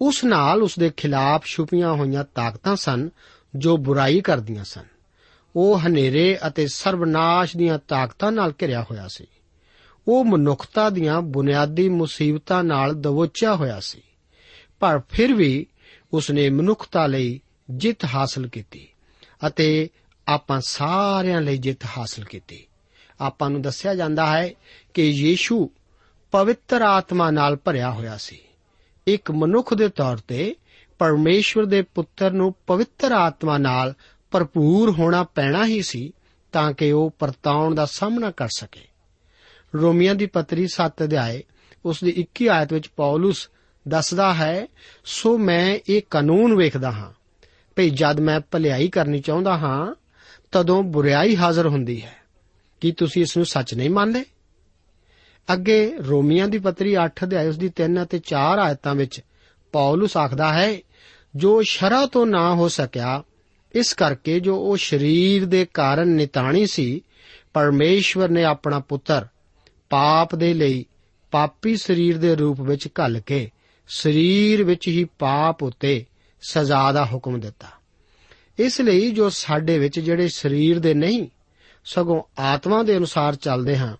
ਉਸ 0.00 0.24
ਨਾਲ 0.24 0.62
ਉਸ 0.62 0.78
ਦੇ 0.78 0.90
ਖਿਲਾਫ 0.90 1.44
ਛੁਪੀਆਂ 1.44 1.92
ਹੋਈਆਂ 1.92 2.24
ਤਾਕਤਾਂ 2.24 2.76
ਸਨ, 2.76 3.10
ਜੋ 3.56 3.76
ਬੁਰਾਈ 3.76 4.20
ਕਰਦੀਆਂ 4.20 4.64
ਸਨ। 4.64 4.84
ਉਹ 5.56 5.78
ਹਨੇਰੇ 5.78 6.38
ਅਤੇ 6.46 6.66
ਸਰਵਨਾਸ਼ 6.66 7.56
ਦੀਆਂ 7.56 7.78
ਤਾਕਤਾਂ 7.78 8.32
ਨਾਲ 8.32 8.52
ਘਿਰਿਆ 8.62 8.82
ਹੋਇਆ 8.82 9.08
ਸੀ। 9.08 9.26
ਉਹ 10.08 10.24
ਮਨੁੱਖਤਾ 10.24 10.90
ਦੀਆਂ 10.90 11.22
ਬੁਨਿਆਦੀ 11.22 11.88
ਮੁਸੀਬਤਾਂ 11.88 12.64
ਨਾਲ 12.64 12.94
ਦਵੋਚਿਆ 12.94 13.54
ਹੋਇਆ 13.54 13.80
ਸੀ। 13.80 14.02
ਪਰ 14.80 15.00
ਫਿਰ 15.10 15.32
ਵੀ 15.32 15.66
ਉਸਨੇ 16.12 16.50
ਮਨੁੱਖਤਾ 16.50 17.06
ਲਈ 17.06 17.40
ਜਿੱਤ 17.70 18.04
ਹਾਸਲ 18.04 18.46
ਕੀਤੀ 18.46 18.88
ਅਤੇ 19.46 19.88
ਆਪਾਂ 20.28 20.60
ਸਾਰਿਆਂ 20.60 21.40
ਲਈ 21.40 21.56
ਜਿੱਤ 21.56 21.84
ਹਾਸਲ 21.84 22.24
ਕੀਤੀ। 22.24 22.67
ਆਪਾਂ 23.20 23.50
ਨੂੰ 23.50 23.62
ਦੱਸਿਆ 23.62 23.94
ਜਾਂਦਾ 23.94 24.26
ਹੈ 24.26 24.50
ਕਿ 24.94 25.04
ਯੀਸ਼ੂ 25.04 25.70
ਪਵਿੱਤਰ 26.30 26.82
ਆਤਮਾ 26.82 27.30
ਨਾਲ 27.30 27.56
ਭਰਿਆ 27.56 27.90
ਹੋਇਆ 27.90 28.16
ਸੀ। 28.16 28.38
ਇੱਕ 29.06 29.30
ਮਨੁੱਖ 29.30 29.74
ਦੇ 29.74 29.88
ਤੌਰ 29.88 30.16
ਤੇ 30.16 30.56
ਪਰਮੇਸ਼ਵਰ 30.98 31.64
ਦੇ 31.64 31.82
ਪੁੱਤਰ 31.82 32.30
ਨੂੰ 32.30 32.54
ਪਵਿੱਤਰ 32.66 33.12
ਆਤਮਾ 33.12 33.58
ਨਾਲ 33.58 33.94
ਭਰਪੂਰ 34.30 34.90
ਹੋਣਾ 34.90 35.24
ਪੈਣਾ 35.24 35.66
ਹੀ 35.66 35.82
ਸੀ 35.82 36.12
ਤਾਂ 36.52 36.72
ਕਿ 36.72 36.92
ਉਹ 36.92 37.14
ਪਰਤਾਉਣ 37.18 37.74
ਦਾ 37.74 37.86
ਸਾਹਮਣਾ 37.86 38.30
ਕਰ 38.30 38.48
ਸਕੇ। 38.48 38.80
ਰੋਮੀਆਂ 39.76 40.14
ਦੀ 40.14 40.26
ਪੱਤਰੀ 40.26 40.66
7 40.66 41.04
ਅਧਿਆਏ, 41.04 41.42
ਉਸ 41.84 42.04
ਦੀ 42.04 42.10
21 42.10 42.48
ਆਇਤ 42.48 42.72
ਵਿੱਚ 42.72 42.88
ਪੌਲਸ 42.88 43.48
ਦੱਸਦਾ 43.88 44.34
ਹੈ, 44.34 44.66
ਸੋ 45.04 45.38
ਮੈਂ 45.38 45.78
ਇਹ 45.88 46.02
ਕਾਨੂੰਨ 46.10 46.54
ਵੇਖਦਾ 46.54 46.90
ਹਾਂ, 46.90 47.12
ਭਈ 47.76 47.90
ਜਦ 47.90 48.20
ਮੈਂ 48.20 48.40
ਭਲਾਈ 48.40 48.88
ਕਰਨੀ 48.88 49.20
ਚਾਹੁੰਦਾ 49.20 49.58
ਹਾਂ, 49.58 49.94
ਤਦੋਂ 50.52 50.82
ਬੁਰੀਾਈ 50.82 51.36
ਹਾਜ਼ਰ 51.36 51.66
ਹੁੰਦੀ 51.66 52.02
ਹੈ। 52.02 52.17
ਕੀ 52.80 52.92
ਤੁਸੀਂ 52.92 53.22
ਇਸ 53.22 53.36
ਨੂੰ 53.36 53.46
ਸੱਚ 53.46 53.74
ਨਹੀਂ 53.74 53.90
ਮੰਨਦੇ? 53.90 54.24
ਅੱਗੇ 55.52 55.94
ਰੋਮੀਆਂ 55.98 56.48
ਦੀ 56.48 56.58
ਪੱਤਰੀ 56.58 56.96
8 57.04 57.24
ਅਧਿਆਇ 57.24 57.48
ਉਸ 57.48 57.58
ਦੀ 57.58 57.68
3 57.68 58.02
ਅਤੇ 58.02 58.18
4 58.18 58.58
ਆਇਤਾਂ 58.58 58.94
ਵਿੱਚ 58.94 59.20
ਪੌਲਸ 59.72 60.16
ਆਖਦਾ 60.16 60.52
ਹੈ, 60.52 60.78
ਜੋ 61.36 61.62
ਸ਼ਰਾ 61.62 62.06
ਤੋਂ 62.06 62.26
ਨਾ 62.26 62.54
ਹੋ 62.54 62.68
ਸਕਿਆ, 62.68 63.22
ਇਸ 63.74 63.94
ਕਰਕੇ 63.94 64.40
ਜੋ 64.40 64.56
ਉਹ 64.56 64.76
ਸਰੀਰ 64.76 65.46
ਦੇ 65.46 65.66
ਕਾਰਨ 65.74 66.08
ਨਿਤਾਣੀ 66.08 66.66
ਸੀ, 66.66 67.02
ਪਰਮੇਸ਼ਵਰ 67.54 68.28
ਨੇ 68.28 68.44
ਆਪਣਾ 68.44 68.78
ਪੁੱਤਰ 68.78 69.26
ਪਾਪ 69.90 70.34
ਦੇ 70.34 70.54
ਲਈ 70.54 70.86
ਪਾਪੀ 71.30 71.76
ਸਰੀਰ 71.76 72.18
ਦੇ 72.18 72.34
ਰੂਪ 72.34 72.60
ਵਿੱਚ 72.60 72.88
ਘੱਲ 72.88 73.20
ਕੇ 73.20 73.50
ਸਰੀਰ 73.88 74.64
ਵਿੱਚ 74.64 74.88
ਹੀ 74.88 75.04
ਪਾਪ 75.04 75.62
ਉਤੇ 75.62 76.04
ਸਜ਼ਾ 76.40 76.92
ਦਾ 76.92 77.04
ਹੁਕਮ 77.04 77.40
ਦਿੱਤਾ। 77.40 77.66
ਇਸ 78.58 78.80
ਲਈ 78.80 79.10
ਜੋ 79.10 79.28
ਸਾਡੇ 79.28 79.78
ਵਿੱਚ 79.78 80.00
ਜਿਹੜੇ 80.00 80.28
ਸਰੀਰ 80.28 80.78
ਦੇ 80.78 80.94
ਨਹੀਂ 80.94 81.28
ਸਗੋਂ 81.88 82.42
ਆਤਮਾ 82.42 82.82
ਦੇ 82.82 82.96
ਅਨੁਸਾਰ 82.96 83.34
ਚੱਲਦੇ 83.34 83.78
ਹਾਂ। 83.78 83.96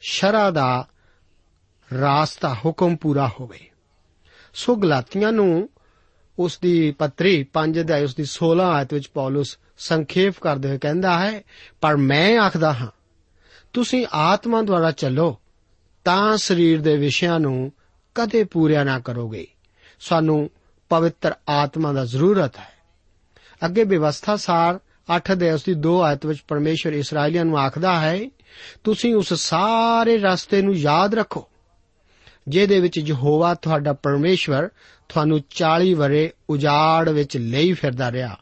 ਸ਼ਰਾ 0.00 0.50
ਦਾ 0.50 0.88
ਰਾਸਤਾ 2.00 2.54
ਹੁਕਮ 2.54 2.96
ਪੂਰਾ 2.96 3.30
ਹੋਵੇ। 3.40 3.70
ਸੋ 4.54 4.76
ਗਲਾਤੀਆਂ 4.76 5.32
ਨੂੰ 5.32 5.70
ਉਸ 6.38 6.58
ਦੀ 6.58 6.90
ਪੱਤਰੀ 6.90 7.44
5 7.44 7.80
ਅਧਿਆਇ 7.80 8.04
ਉਸ 8.04 8.14
ਦੀ 8.14 8.24
16 8.24 8.62
ਆਇਤ 8.62 8.94
ਵਿੱਚ 8.94 9.08
ਪੌਲਸ 9.08 9.58
ਸੰਖੇਪ 9.78 10.38
ਕਰਦੇ 10.40 10.68
ਹੋਏ 10.68 10.78
ਕਹਿੰਦਾ 10.78 11.18
ਹੈ, 11.18 11.42
ਪਰ 11.80 11.96
ਮੈਂ 11.96 12.38
ਆਖਦਾ 12.38 12.72
ਹਾਂ, 12.72 12.88
ਤੁਸੀਂ 13.72 14.06
ਆਤਮਾ 14.12 14.62
ਦੁਆਰਾ 14.62 14.90
ਚੱਲੋ, 14.90 15.38
ਤਾਂ 16.04 16.36
ਸਰੀਰ 16.36 16.82
ਦੇ 16.82 16.96
ਵਿਸ਼ਿਆਂ 16.96 17.40
ਨੂੰ 17.40 17.72
ਕਦੇ 18.14 18.44
ਪੂਰਿਆ 18.44 18.84
ਨਾ 18.84 18.98
ਕਰੋਗੇ। 18.98 19.46
ਸਾਨੂੰ 20.00 20.50
ਪਵਿੱਤਰ 20.88 21.34
ਆਤਮਾ 21.48 21.92
ਦਾ 21.92 22.04
ਜ਼ਰੂਰਤ 22.04 22.58
ਹੈ। 22.58 22.72
ਅੱਗੇ 23.64 23.84
ਵਿਵਸਥਾ 23.84 24.36
ਸਾਰ 24.36 24.80
8 25.16 25.34
ਦੇ 25.34 25.50
ਉਸ 25.52 25.64
ਦੀ 25.64 25.74
2 25.86 26.00
ਆਇਤ 26.02 26.26
ਵਿੱਚ 26.26 26.40
ਪਰਮੇਸ਼ਰ 26.48 26.92
ਇਸرائیਲੀਆਂ 26.92 27.44
ਨੂੰ 27.44 27.58
ਆਖਦਾ 27.58 28.00
ਹੈ, 28.00 28.30
ਤੁਸੀਂ 28.84 29.14
ਉਸ 29.14 29.34
ਸਾਰੇ 29.34 30.18
ਰਸਤੇ 30.18 30.62
ਨੂੰ 30.62 30.74
ਯਾਦ 30.74 31.14
ਰੱਖੋ, 31.14 31.48
ਜਿਹਦੇ 32.48 32.80
ਵਿੱਚ 32.80 32.98
ਯਹੋਵਾ 32.98 33.54
ਤੁਹਾਡਾ 33.54 33.92
ਪਰਮੇਸ਼ਵਰ 33.92 34.68
ਤੁਹਾਨੂੰ 35.08 35.40
40 35.50 35.92
ਵਰੇ 35.94 36.30
ਉਜਾੜ 36.50 37.08
ਵਿੱਚ 37.08 37.36
ਲਈ 37.36 37.72
ਫਿਰਦਾ 37.72 38.12
ਰਿਹਾ, 38.12 38.36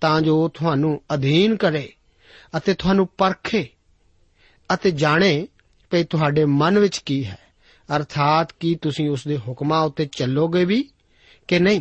ਤਾਂ 0.00 0.20
ਜੋ 0.20 0.48
ਤੁਹਾਨੂੰ 0.48 1.00
ਅਧੀਨ 1.14 1.56
ਕਰੇ 1.56 1.92
ਅਤੇ 2.56 2.74
ਤੁਹਾਨੂੰ 2.74 3.08
ਪਰਖੇ 3.18 3.66
ਅਤੇ 4.74 4.90
ਜਾਣੇ 4.90 5.48
ਕਿ 5.90 6.04
ਤੁਹਾਡੇ 6.04 6.44
ਮਨ 6.44 6.78
ਵਿੱਚ 6.78 6.98
ਕੀ 6.98 7.24
ਹੈ, 7.24 7.38
ਅਰਥਾਤ 7.96 8.52
ਕੀ 8.60 8.74
ਤੁਸੀਂ 8.74 9.10
ਉਸ 9.10 9.26
ਦੇ 9.28 9.38
ਹੁਕਮਾਂ 9.38 9.80
ਉੱਤੇ 9.82 10.04
ਚੱਲੋਗੇ 10.06 10.64
ਵੀ 10.64 10.88
ਕਿ 11.48 11.58
ਨਹੀਂ? 11.58 11.80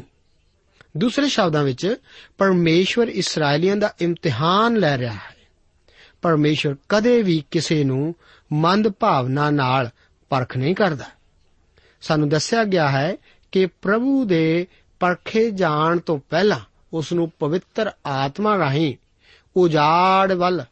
ਦੂਸਰੇ 0.98 1.28
ਸ਼ਬਦਾਂ 1.28 1.64
ਵਿੱਚ, 1.64 1.96
ਪਰਮੇਸ਼ਵਰ 2.38 3.08
ਇਸرائیਲੀਆਂ 3.08 3.76
ਦਾ 3.76 3.94
ਇਮਤਿਹਾਨ 4.02 4.76
ਲੈ 4.76 4.98
ਰਿਹਾ 4.98 5.14
ਹੈ। 5.14 5.36
ਪਰਮੇਸ਼ਵਰ 6.22 6.76
ਕਦੇ 6.90 7.22
ਵੀ 7.22 7.44
ਕਿਸੇ 7.52 7.84
ਨੂੰ 7.84 8.16
ਮੰਦ 8.54 8.88
ਭਾਵਨਾ 8.88 9.50
ਨਾਲ 9.50 9.90
ਪਰਖ 10.30 10.58
ਨਹੀਂ 10.58 10.76
ਕਰਦਾ। 10.76 11.06
ਸਾਨੂੰ 12.02 12.30
ਦੱਸਿਆ 12.30 12.64
ਗਿਆ 12.64 12.90
ਹੈ 12.90 13.18
ਕਿ 13.52 13.66
ਪ੍ਰਭੂ 13.66 14.26
ਦੇ 14.26 14.68
ਪਰਖੇ 15.00 15.52
ਜਾਣ 15.52 16.00
ਤੋਂ 16.00 16.20
ਪਹਿਲਾਂ 16.30 16.60
ਉਸ 16.94 17.14
ਨੂੰ 17.14 17.32
ਪਵਿੱਤਰ 17.40 17.92
ਆਤਮਾ 18.06 18.58
ਰਾਹੀਂ 18.58 18.96
ਉਜਾੜ 19.58 20.34
ਵੱਲ 20.34 20.64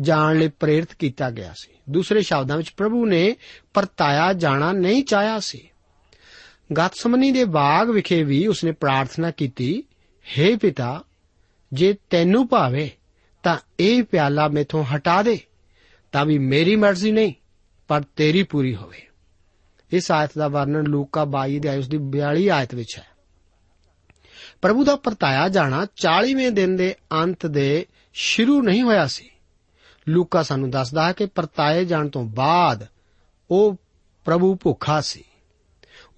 ਜਾਣ 0.00 0.38
ਲਈ 0.38 0.48
ਪ੍ਰੇਰਿਤ 0.48 0.94
ਕੀਤਾ 0.94 1.30
ਗਿਆ 1.30 1.52
ਸੀ। 1.56 1.72
ਦੂਸਰੇ 1.90 2.22
ਸ਼ਬਦਾਂ 2.22 2.56
ਵਿੱਚ 2.56 2.70
ਪ੍ਰਭੂ 2.70 3.06
ਨੇ 3.06 3.36
ਪਰਤਾਇਆ 3.74 4.32
ਜਾਣਾ 4.32 4.72
ਨਹੀਂ 4.72 5.04
ਚਾਹਿਆ 5.04 5.40
ਸੀ। 5.40 5.70
ਗਤਸਮਨੀ 6.72 7.30
ਦੇ 7.30 7.44
ਬਾਗ 7.44 7.90
ਵਿਖੇ 7.90 8.22
ਵੀ 8.22 8.46
ਉਸਨੇ 8.46 8.72
ਪ੍ਰਾਰਥਨਾ 8.72 9.30
ਕੀਤੀ 9.30 9.84
हे 10.38 10.58
ਪਿਤਾ, 10.58 11.04
ਜੇ 11.72 11.96
ਤੈਨੂੰ 12.10 12.48
ਭਾਵੇ, 12.48 12.90
ਤਾਂ 13.42 13.56
ਇਹ 13.80 14.02
ਪਿਆਲਾ 14.02 14.48
ਮੇਥੋਂ 14.48 14.84
ਹਟਾ 14.84 15.22
ਦੇ, 15.22 15.40
ਤਾਂ 16.12 16.26
ਵੀ 16.26 16.38
ਮੇਰੀ 16.38 16.76
ਮਰਜ਼ੀ 16.76 17.12
ਨਹੀਂ, 17.12 17.34
ਪਰ 17.88 18.02
ਤੇਰੀ 18.16 18.42
ਪੂਰੀ 18.42 18.74
ਹੋਵੇ। 18.74 19.08
ਇਸ 19.90 20.12
ਆਇਤ 20.12 20.30
ਦਾ 20.38 20.48
ਵਰਣਨ 20.48 20.84
ਲੂਕਾ 20.84 21.24
22 21.24 21.58
ਦੇ 21.58 21.76
ਉਸ 21.76 21.88
ਦੀ 21.88 21.98
42 21.98 22.48
ਆਇਤ 22.48 22.74
ਵਿੱਚ 22.74 22.98
ਹੈ। 22.98 23.06
ਪ੍ਰਭੂ 24.62 24.84
ਦਾ 24.84 24.96
ਪਰਤਾਇਆ 24.96 25.48
ਜਾਣਾ 25.48 25.86
40ਵੇਂ 25.96 26.50
ਦਿਨ 26.50 26.76
ਦੇ 26.76 26.96
ਅੰਤ 27.12 27.46
ਦੇ 27.46 27.86
ਸ਼ੁਰੂ 28.14 28.62
ਨਹੀਂ 28.62 28.82
ਹੋਇਆ 28.82 29.06
ਸੀ। 29.06 29.30
ਲੂਕਾ 30.08 30.42
ਸਾਨੂੰ 30.42 30.70
ਦੱਸਦਾ 30.70 31.06
ਹੈ 31.06 31.12
ਕਿ 31.12 31.26
ਪਰਤਾਏ 31.26 31.84
ਜਾਣ 31.84 32.08
ਤੋਂ 32.08 32.24
ਬਾਅਦ 32.24 32.86
ਉਹ 33.50 33.76
ਪ੍ਰਭੂ 34.24 34.58
ਭੁੱਖਾ 34.62 35.00
ਸੀ। 35.00 35.24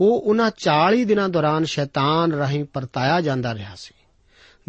ਉਹ 0.00 0.20
ਉਹਨਾਂ 0.20 0.50
40 0.50 1.04
ਦਿਨਾਂ 1.04 1.28
ਦੌਰਾਨ 1.28 1.64
ਸ਼ੈਤਾਨ 1.64 2.32
ਰਾਹੀਂ 2.32 2.64
ਪਰਤਾਇਆ 2.64 3.20
ਜਾਂਦਾ 3.20 3.54
ਰਿਹਾ 3.54 3.74
ਸੀ। 3.76 3.94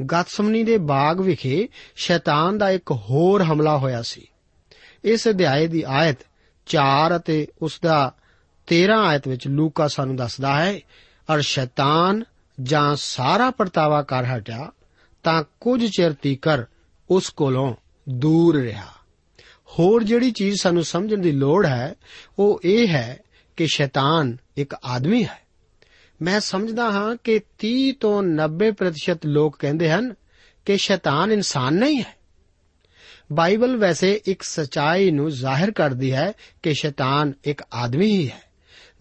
ਗਤਸਮਨੀ 0.05 0.63
ਦੇ 0.63 0.77
ਬਾਗ 0.77 1.19
ਵਿਖੇ 1.19 1.69
ਸ਼ੈਤਾਨ 1.95 2.57
ਦਾ 2.57 2.69
ਇੱਕ 2.69 2.91
ਹੋਰ 2.91 3.43
ਹਮਲਾ 3.43 3.77
ਹੋਇਆ 3.77 4.01
ਸੀ। 4.01 4.27
ਇਸ 5.03 5.27
ਅਧਿਆਏ 5.27 5.67
ਦੀ 5.67 5.83
ਆਇਤ 5.87 6.17
4 6.65 7.15
ਅਤੇ 7.15 7.47
ਉਸ 7.61 7.79
ਦਾ 7.83 8.13
13 8.67 9.07
ਆਇਤ 9.07 9.27
ਵਿੱਚ 9.27 9.47
ਲੂਕਾ 9.47 9.87
ਸਾਨੂੰ 9.87 10.15
ਦੱਸਦਾ 10.15 10.55
ਹੈ, 10.55 10.79
ਅਰ 11.33 11.41
ਸ਼ੈਤਾਨ 11.41 12.23
ਜਾਂ 12.61 12.95
ਸਾਰਾ 12.95 13.51
ਪਰਤਾਵਾ 13.51 14.03
ਕਰ 14.03 14.25
ਹਟਿਆ, 14.25 14.71
ਤਾਂ 15.23 15.43
ਕੁਝ 15.59 15.85
ਚਿਰ 15.85 16.13
ਤੀਕਰ 16.13 16.65
ਉਸ 17.09 17.29
ਕੋਲੋਂ 17.29 17.75
ਦੂਰ 18.09 18.61
ਰਿਹਾ। 18.61 18.87
ਹੋਰ 19.79 20.03
ਜਿਹੜੀ 20.03 20.31
ਚੀਜ਼ 20.31 20.61
ਸਾਨੂੰ 20.61 20.83
ਸਮਝਣ 20.83 21.17
ਦੀ 21.17 21.31
ਲੋੜ 21.31 21.65
ਹੈ, 21.65 21.95
ਉਹ 22.39 22.61
ਇਹ 22.63 22.87
ਹੈ 22.87 23.19
ਕਿ 23.57 23.67
ਸ਼ੈਤਾਨ 23.67 24.37
ਇੱਕ 24.57 24.75
ਆਦਮੀ 24.83 25.23
ਹੈ। 25.25 25.39
ਮੈਂ 26.21 26.39
ਸਮਝਦਾ 26.39 26.91
ਹਾਂ 26.91 27.15
ਕਿ 27.23 27.39
30 27.57 27.91
ਤੋਂ 27.91 28.23
90% 28.23 29.19
ਲੋਕ 29.25 29.55
ਕਹਿੰਦੇ 29.59 29.91
ਹਨ 29.91 30.15
ਕਿ 30.65 30.77
ਸ਼ੈਤਾਨ 30.77 31.31
ਇਨਸਾਨ 31.31 31.73
ਨਹੀਂ 31.73 31.99
ਹੈ। 31.99 32.15
ਬਾਈਬਲ 33.33 33.77
ਵੈਸੇ 33.77 34.21
ਇੱਕ 34.25 34.41
ਸਚਾਈ 34.41 35.11
ਨੂੰ 35.11 35.31
ਜ਼ਾਹਿਰ 35.31 35.71
ਕਰਦੀ 35.71 36.11
ਹੈ 36.11 36.33
ਕਿ 36.63 36.73
ਸ਼ੈਤਾਨ 36.73 37.33
ਇੱਕ 37.43 37.63
ਆਦਮੀ 37.73 38.05
ਹੀ 38.05 38.29
ਹੈ। 38.29 38.41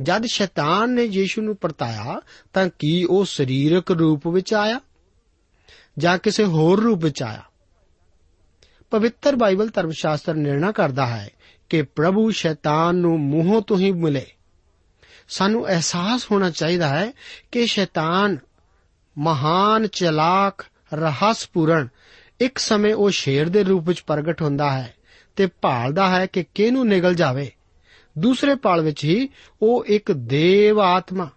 ਜਦ 0.02 0.22
ਸ਼ੈਤਾਨ 0.26 0.90
ਨੇ 0.90 1.04
ਯੀਸ਼ੂ 1.04 1.42
ਨੂੰ 1.42 1.56
ਪਰਤਾਇਆ, 1.56 2.20
ਤਾਂ 2.52 2.68
ਕੀ 2.78 3.04
ਉਹ 3.04 3.24
ਸਰੀਰਕ 3.24 3.90
ਰੂਪ 3.90 4.28
ਵਿੱਚ 4.28 4.54
ਆਇਆ 4.54 4.80
ਜਾਂ 5.98 6.18
ਕਿਸੇ 6.18 6.44
ਹੋਰ 6.44 6.82
ਰੂਪ 6.82 7.04
ਵਿੱਚ 7.04 7.22
ਆਇਆ? 7.22 7.42
ਪਵਿੱਤਰ 8.90 9.36
ਬਾਈਬਲ 9.36 9.68
ਧਰਮ 9.68 9.90
ਸ਼ਾਸਤਰ 9.90 10.34
ਨਿਰਣਾ 10.34 10.72
ਕਰਦਾ 10.72 11.06
ਹੈ 11.06 11.30
ਕਿ 11.68 11.82
ਪ੍ਰਭੂ 11.82 12.30
ਸ਼ੈਤਾਨ 12.30 12.94
ਨੂੰ 12.94 13.20
ਮੂੰਹੋਂ 13.20 13.62
ਤੋਂ 13.62 13.78
ਹੀ 13.78 13.92
ਮਿਲੇ। 13.92 14.26
ਸਾਨੂੰ 15.28 15.68
ਅਹਿਸਾਸ 15.68 16.30
ਹੋਣਾ 16.30 16.50
ਚਾਹੀਦਾ 16.50 16.88
ਹੈ 16.88 17.12
ਕਿ 17.52 17.66
ਸ਼ੈਤਾਨ 17.66 18.38
ਮਹਾਨ, 19.18 19.86
ਚਲਾਕ, 19.86 20.66
ਰਹੱਸਪੂਰਨ 20.94 21.88
ਇੱਕ 22.40 22.58
ਸਮੇਂ 22.58 22.94
ਉਹ 22.94 23.10
ਸ਼ੇਰ 23.10 23.48
ਦੇ 23.48 23.64
ਰੂਪ 23.64 23.88
ਵਿੱਚ 23.88 24.00
ਪ੍ਰਗਟ 24.00 24.42
ਹੁੰਦਾ 24.42 24.70
ਹੈ 24.70 24.94
ਤੇ 25.36 25.46
ਭਾਲਦਾ 25.46 26.08
ਹੈ 26.08 26.26
ਕਿ 26.26 26.44
ਕਿਹਨੂੰ 26.54 26.88
ਨਿਗਲ 26.88 27.14
ਜਾਵੇ। 27.14 27.50
ਦੂਸਰੇ 28.18 28.54
ਪਾਲ 28.54 28.80
ਵਿੱਚ 28.80 29.04
ਹੀ 29.04 29.28
ਉਹ 29.62 29.84
ਇੱਕ 29.84 30.12
ਦੇਵ 30.12 30.80
ਆਤਮਾ 30.80 31.30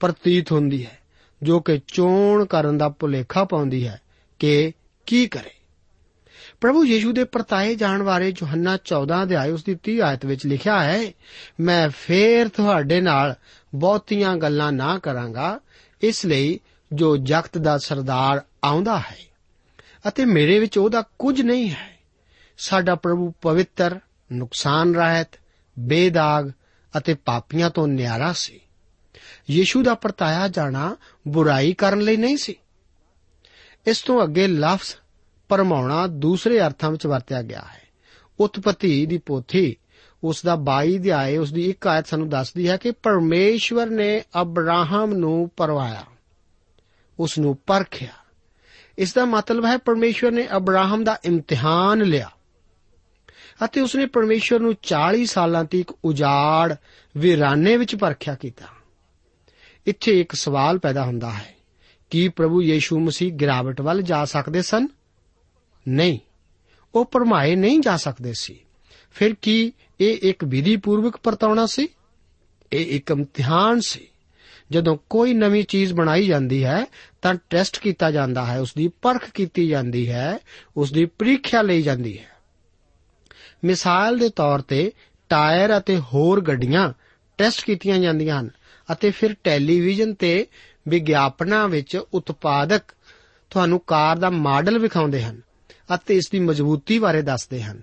ਪ੍ਰਤੀਤ 0.00 0.52
ਹੁੰਦੀ 0.52 0.86
ਹੈ, 0.86 0.98
ਜੋ 1.42 1.60
ਕਿ 1.60 1.80
ਚੋਣ 1.86 2.44
ਕਰਨ 2.44 2.78
ਦਾ 2.78 2.88
ਭੁਲੇਖਾ 2.88 3.44
ਪਾਉਂਦੀ 3.44 3.86
ਹੈ 3.88 4.00
ਕਿ 4.38 4.72
ਕੀ 5.06 5.26
ਕਰੇ। 5.26 5.57
ਪ੍ਰਭੂ 6.60 6.84
ਯੀਸ਼ੂ 6.84 7.12
ਦੇ 7.12 7.24
ਪਰਤਾਏ 7.24 7.74
ਜਾਣ 7.74 8.02
ਬਾਰੇ 8.02 8.28
ਯੋਹੰਨਾ 8.28 8.76
14 8.76 9.22
ਅਧਿਆਇ 9.22 9.50
ਉਸ 9.50 9.64
ਦੀ 9.64 9.78
30 9.88 10.00
ਆਇਤ 10.00 10.26
ਵਿੱਚ 10.26 10.46
ਲਿਖਿਆ 10.46 10.82
ਹੈ, 10.82 11.12
ਮੈਂ 11.60 11.88
ਫੇਰ 11.88 12.48
ਤੁਹਾਡੇ 12.48 13.00
ਨਾਲ 13.00 13.34
ਬਹੁਤੀਆਂ 13.74 14.36
ਗੱਲਾਂ 14.36 14.72
ਨਾ 14.72 14.98
ਕਰਾਂਗਾ, 14.98 15.60
ਇਸ 16.02 16.26
ਲਈ 16.26 16.60
ਜੋ 16.92 17.16
ਜਗਤ 17.16 17.58
ਦਾ 17.58 17.78
ਸਰਦਾਰ 17.78 18.42
ਆਉਂਦਾ 18.64 18.98
ਹੈ 18.98 19.18
ਅਤੇ 20.08 20.24
ਮੇਰੇ 20.24 20.58
ਵਿੱਚ 20.58 20.78
ਉਹਦਾ 20.78 21.04
ਕੁਝ 21.18 21.42
ਨਹੀਂ 21.42 21.70
ਹੈ, 21.70 21.98
ਸਾਡਾ 22.58 22.94
ਪ੍ਰਭੂ 22.94 23.34
ਪਵਿੱਤਰ, 23.40 24.00
ਨੁਕਸਾਨ 24.32 24.94
ਰਹਿਤ, 24.94 25.28
ਬੇਦਾਗ 25.78 26.52
ਅਤੇ 26.96 27.14
ਪਾਪੀਆਂ 27.14 27.70
ਤੋਂ 27.70 27.88
ਨਿਆਰਾ 27.88 28.32
ਸੀ। 28.32 28.60
ਯੀਸ਼ੂ 29.50 29.82
ਦਾ 29.82 29.94
ਪਰਤਾਇਆ 29.94 30.48
ਜਾਣਾ 30.48 30.96
ਬੁਰਾਈ 31.28 31.72
ਕਰਨ 31.72 32.00
ਲਈ 32.00 32.16
ਨਹੀਂ 32.16 32.36
ਸੀ। 32.36 32.54
ਇਸ 33.86 34.02
ਤੋਂ 34.02 34.24
ਅੱਗੇ 34.24 34.46
ਲਫ਼ਜ਼ 34.46 34.94
ਪਰਮਾਉਣਾ 35.48 36.06
ਦੂਸਰੇ 36.06 36.60
ਅਰਥਾਂ 36.60 36.90
ਵਿੱਚ 36.90 37.06
ਵਰਤਿਆ 37.06 37.42
ਗਿਆ 37.42 37.60
ਹੈ। 37.60 37.88
ਉਤਪਤੀ 38.40 39.06
ਦੀ 39.06 39.18
ਪੋਥੀ, 39.18 39.76
ਉਸ 40.24 40.42
ਦਾ 40.44 40.56
22 40.56 40.98
ਅਧਿਆਏ, 40.98 41.36
ਉਸ 41.36 41.52
ਦੀ 41.52 41.70
ਇੱਕ 41.70 41.86
ਆਇਤ 41.86 42.06
ਸਾਨੂੰ 42.06 42.28
ਦੱਸਦੀ 42.28 42.68
ਹੈ 42.68 42.76
ਕਿ 42.76 42.90
ਪਰਮੇਸ਼ਵਰ 42.90 43.86
ਨੇ 43.86 44.22
ਅਬਰਾਹਮ 44.40 45.14
ਨੂੰ 45.14 45.50
ਪਰਵਾਇਆ। 45.56 46.04
ਉਸ 47.18 47.38
ਨੂੰ 47.38 47.58
ਪਰਖਿਆ। 47.66 48.12
ਇਸ 48.98 49.14
ਦਾ 49.14 49.24
ਮਤਲਬ 49.24 49.64
ਹੈ 49.64 49.76
ਪਰਮੇਸ਼ਵਰ 49.76 50.30
ਨੇ 50.30 50.48
ਅਬਰਾਹਮ 50.56 51.04
ਦਾ 51.04 51.18
ਇਮਤਿਹਾਨ 51.24 52.02
ਲਿਆ। 52.02 52.30
ਅਤੇ 53.64 53.80
ਉਸਨੇ 53.80 54.06
ਪਰਮੇਸ਼ਵਰ 54.06 54.60
ਨੂੰ 54.60 54.74
40 54.82 55.26
ਸਾਲਾਂ 55.26 55.64
ਤੱਕ 55.64 55.94
ਉਜਾੜ 56.04 56.76
ਵਿਰਾਨੇ 57.16 57.76
ਵਿੱਚ 57.76 57.96
ਪਰਖਿਆ 57.96 58.34
ਕੀਤਾ। 58.34 58.64
ਇੱਥੇ 59.86 60.20
ਇੱਕ 60.20 60.32
ਸਵਾਲ 60.32 60.78
ਪੈਦਾ 60.78 61.04
ਹੁੰਦਾ 61.04 61.30
ਹੈ। 61.30 61.54
ਕੀ 62.10 62.28
ਪ੍ਰਭੂ 62.28 62.62
ਯੀਸ਼ੂ 62.62 63.00
ਮਸੀਹ 63.00 63.32
ਗਿਰਾਵਟ 63.32 63.80
ਵੱਲ 63.80 64.02
ਜਾ 64.02 64.24
ਸਕਦੇ 64.24 64.62
ਸਨ? 64.62 64.88
ਨਹੀਂ, 65.88 66.18
ਉਹ 66.94 67.04
ਪਰਮਾਏ 67.04 67.54
ਨਹੀਂ 67.54 67.80
ਜਾ 67.80 67.96
ਸਕਦੇ 67.96 68.32
ਸੀ। 68.38 68.60
ਫਿਰ 69.12 69.34
ਕੀ 69.42 69.72
ਇਹ 70.00 70.18
ਇੱਕ 70.22 70.44
ਵਿਧੀ 70.44 70.76
ਪੂਰਵਕ 70.76 71.16
ਪਰਤਾਉਣਾ 71.16 71.66
ਸੀ? 71.66 71.88
ਇਹ 72.72 72.86
ਇੱਕ 72.86 73.10
ਇਮਤਿਹਾਨ 73.10 73.80
ਸੀ। 73.80 74.08
ਜਦੋਂ 74.70 74.96
ਕੋਈ 75.10 75.34
ਨਵੀਂ 75.34 75.64
ਚੀਜ਼ 75.64 75.94
ਬਣਾਈ 75.94 76.26
ਜਾਂਦੀ 76.26 76.64
ਹੈ, 76.64 76.86
ਤਾਂ 77.22 77.34
ਟੈਸਟ 77.50 77.78
ਕੀਤਾ 77.78 78.10
ਜਾਂਦਾ 78.10 78.46
ਹੈ 78.46 78.60
ਉਸ 78.60 78.74
ਦੀ 78.74 78.88
ਪਰਖ 78.88 79.30
ਕੀਤੀ 79.30 79.68
ਜਾਂਦੀ 79.68 80.10
ਹੈ 80.10 80.38
ਉਸ 80.76 80.92
ਦੀ 80.92 81.04
ਪ੍ਰੀਖਿਆ 81.04 81.62
ਲਈ 81.62 81.82
ਜਾਂਦੀ 81.82 82.18
ਹੈ। 82.18 82.28
ਮਿਸਾਲ 83.64 84.18
ਦੇ 84.18 84.28
ਤੌਰ 84.28 84.60
ਤੇ 84.60 84.92
ਟਾਇਰ 85.28 85.78
ਅਤੇ 85.78 85.98
ਹੋਰ 85.98 86.40
ਗੱਡੀਆਂ 86.40 86.92
ਟੈਸਟ 87.38 87.64
ਕੀਤੀਆਂ 87.64 87.98
ਜਾਂਦੀਆਂ 87.98 88.40
ਹਨ 88.40 88.50
ਅਤੇ 88.92 89.10
ਫਿਰ 89.10 89.36
ਟੈਲੀਵਿਜ਼ਨ 89.44 90.14
ਤੇ 90.14 90.46
ਵਿਗਿਆਪਨਾਂ 90.88 91.68
ਵਿੱਚ 91.68 92.00
ਉਤਪਾਦਕ 92.14 92.82
ਤੁਹਾਨੂੰ 93.50 93.80
ਕਾਰ 93.86 94.18
ਦਾ 94.18 94.30
ਮਾਡਲ 94.30 94.78
ਵਿਖਾਉਂਦੇ 94.78 95.22
ਹਨ। 95.22 95.42
ਅਤੇ 95.94 96.16
ਇਸ 96.16 96.30
ਦੀ 96.30 96.40
ਮਜ਼ਬੂਤੀ 96.40 96.98
ਬਾਰੇ 96.98 97.22
ਦੱਸਦੇ 97.22 97.62
ਹਨ। 97.62 97.82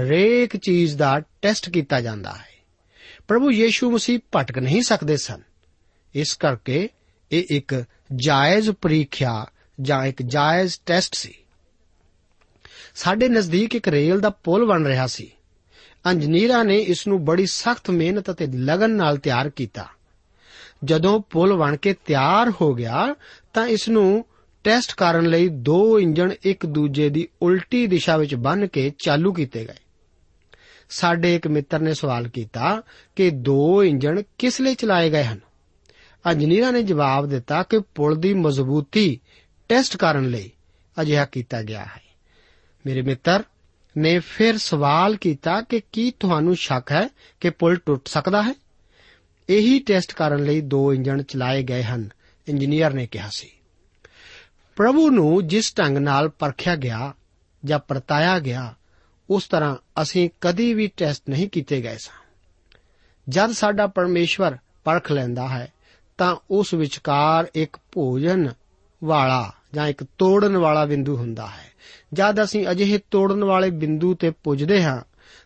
ਹਰੇਕ 0.00 0.56
ਚੀਜ਼ 0.56 0.96
ਦਾ 0.96 1.22
ਟੈਸਟ 1.42 1.70
ਕੀਤਾ 1.70 2.00
ਜਾਂਦਾ 2.00 2.32
ਹੈ। 2.32 2.64
ਪ੍ਰਭੂ 3.28 3.50
ਯੀਸ਼ੂ 3.50 3.90
ਮਸੀਹ 3.90 4.18
ਭਟਕ 4.36 4.58
ਨਹੀਂ 4.58 4.82
ਸਕਦੇ 4.82 5.16
ਸਨ। 5.16 5.42
ਇਸ 6.14 6.34
ਕਰਕੇ 6.34 6.88
ਇਹ 7.32 7.44
ਇੱਕ 7.50 7.84
ਜਾਇਜ਼ 8.16 8.70
ਪ੍ਰੀਖਿਆ 8.70 9.46
ਜਾਂ 9.80 10.04
ਇੱਕ 10.04 10.22
ਜਾਇਜ਼ 10.22 10.74
ਟੈਸਟ 10.86 11.14
ਸੀ। 11.14 11.34
ਸਾਡੇ 12.94 13.28
ਨਜ਼ਦੀਕ 13.28 13.74
ਇੱਕ 13.74 13.88
ਰੇਲ 13.88 14.20
ਦਾ 14.20 14.30
ਪੁਲ 14.30 14.66
ਬਣ 14.66 14.84
ਰਿਹਾ 14.84 15.06
ਸੀ। 15.06 15.30
ਇੰਜੀਨੀਅਰਾਂ 16.10 16.64
ਨੇ 16.64 16.78
ਇਸ 16.78 17.06
ਨੂੰ 17.06 17.24
ਬੜੀ 17.24 17.46
ਸਖਤ 17.46 17.90
ਮਿਹਨਤ 17.90 18.30
ਅਤੇ 18.30 18.46
ਲਗਨ 18.46 18.90
ਨਾਲ 18.90 19.16
ਤਿਆਰ 19.16 19.50
ਕੀਤਾ। 19.50 19.88
ਜਦੋਂ 20.84 21.20
ਪੁਲ 21.20 21.52
ਬਣ 21.52 21.76
ਕੇ 21.76 21.92
ਤਿਆਰ 21.92 22.52
ਹੋ 22.60 22.74
ਗਿਆ 22.74 23.14
ਤਾਂ 23.52 23.66
ਇਸ 23.66 23.88
ਨੂੰ 23.88 24.26
ਟੈਸਟ 24.66 24.94
ਕਰਨ 24.94 25.26
ਲਈ 25.26 25.48
ਦੋ 25.48 26.00
ਇੰਜਣ 26.00 26.32
ਇੱਕ 26.42 26.66
ਦੂਜੇ 26.66 27.08
ਦੀ 27.08 27.28
ਉਲਟੀ 27.42 27.86
ਦਿਸ਼ਾ 27.86 28.16
ਵਿੱਚ 28.16 28.34
ਬੰਨ 28.34 28.66
ਕੇ 28.66 28.92
ਚਾਲੂ 28.98 29.32
ਕੀਤੇ 29.32 29.64
ਗਏ। 29.64 29.74
ਸਾਡੇ 30.90 31.34
ਇੱਕ 31.34 31.46
ਮਿੱਤਰ 31.46 31.80
ਨੇ 31.80 31.94
ਸਵਾਲ 31.94 32.28
ਕੀਤਾ 32.28 32.82
ਕਿ 33.16 33.30
ਦੋ 33.30 33.84
ਇੰਜਣ 33.84 34.22
ਕਿਸ 34.38 34.60
ਲਈ 34.60 34.74
ਚਲਾਏ 34.74 35.10
ਗਏ 35.10 35.24
ਹਨ? 35.24 35.40
ਇੰਜੀਨੀਅਰਾਂ 36.30 36.72
ਨੇ 36.72 36.82
ਜਵਾਬ 36.82 37.26
ਦਿੱਤਾ 37.26 37.62
ਕਿ 37.62 37.80
ਪੁਲ 37.94 38.16
ਦੀ 38.16 38.34
ਮਜ਼ਬੂਤੀ 38.34 39.20
ਟੈਸਟ 39.68 39.96
ਕਰਨ 39.96 40.28
ਲਈ 40.28 40.50
ਅਜਿਹਾ 41.00 41.24
ਕੀਤਾ 41.24 41.62
ਗਿਆ 41.62 41.84
ਹੈ। 41.84 42.02
ਮੇਰੇ 42.86 43.02
ਮਿੱਤਰ, 43.02 43.44
ਨੇ 43.98 44.18
ਫਿਰ 44.18 44.58
ਸਵਾਲ 44.58 45.16
ਕੀਤਾ 45.16 45.60
ਕਿ 45.60 45.82
ਕੀ 45.92 46.10
ਤੁਹਾਨੂੰ 46.20 46.56
ਸ਼ੱਕ 46.56 46.92
ਹੈ 46.92 47.08
ਕਿ 47.40 47.50
ਪੁਲ 47.50 47.76
ਟੁੱਟ 47.86 48.08
ਸਕਦਾ 48.08 48.42
ਹੈ? 48.42 48.54
ਇਹੀ 49.48 49.78
ਟੈਸਟ 49.78 50.14
ਕਰਨ 50.14 50.44
ਲਈ 50.44 50.60
ਦੋ 50.60 50.92
ਇੰਜਣ 50.92 51.22
ਚਲਾਏ 51.22 51.62
ਗਏ 51.62 51.82
ਹਨ, 51.82 52.08
ਇੰਜੀਨੀਅਰ 52.48 52.94
ਨੇ 52.94 53.06
ਕਿਹਾ 53.06 53.28
ਸੀ। 53.32 53.50
ਪ੍ਰਭੂ 54.76 55.10
ਨੂੰ 55.10 55.46
ਜਿਸ 55.46 55.74
ਢੰਗ 55.78 55.98
ਨਾਲ 55.98 56.28
ਪਰਖਿਆ 56.28 56.76
ਗਿਆ 56.76 57.14
ਜਾਂ 57.64 57.78
ਪਰਤਾਇਆ 57.78 58.38
ਗਿਆ, 58.38 58.74
ਉਸ 59.30 59.48
ਤਰ੍ਹਾਂ 59.48 59.76
ਅਸੀਂ 60.02 60.30
ਕਦੀ 60.40 60.74
ਵੀ 60.74 60.86
ਟੈਸਟ 60.96 61.22
ਨਹੀਂ 61.28 61.48
ਕੀਤੇ 61.48 61.80
ਗਏ 61.80 61.96
ਸਾਂ। 61.96 62.24
ਜਦ 63.28 63.50
ਸਾਡਾ 63.50 63.86
ਪਰਮੇਸ਼ਵਰ 63.86 64.56
ਪਰਖ 64.84 65.12
ਲੈਂਦਾ 65.12 65.48
ਹੈ, 65.48 65.72
ਤਾਂ 66.18 66.36
ਉਸ 66.50 66.74
ਵਿਚਕਾਰ 66.74 67.46
ਇੱਕ 67.54 67.76
ਭੋਜਨ 67.92 68.52
ਵਾਲਾ 69.04 69.52
ਜਾਂ 69.74 69.86
ਇੱਕ 69.86 70.04
ਤੋੜਨ 70.04 70.56
ਵਾਲਾ 70.56 70.84
ਬਿੰਦੂ 70.84 71.16
ਹੁੰਦਾ 71.16 71.46
ਹੈ। 71.46 71.72
ਜਦ 72.12 72.44
ਅਸੀਂ 72.44 72.66
ਅਜਿਹੇ 72.70 73.00
ਤੋੜਨ 73.10 73.44
ਵਾਲੇ 73.44 73.70
ਬਿੰਦੂ 73.70 74.14
ਤੇ 74.14 74.30
ਪੁੱਜਦੇ 74.30 74.84
ਹਾਂ, 74.84 75.02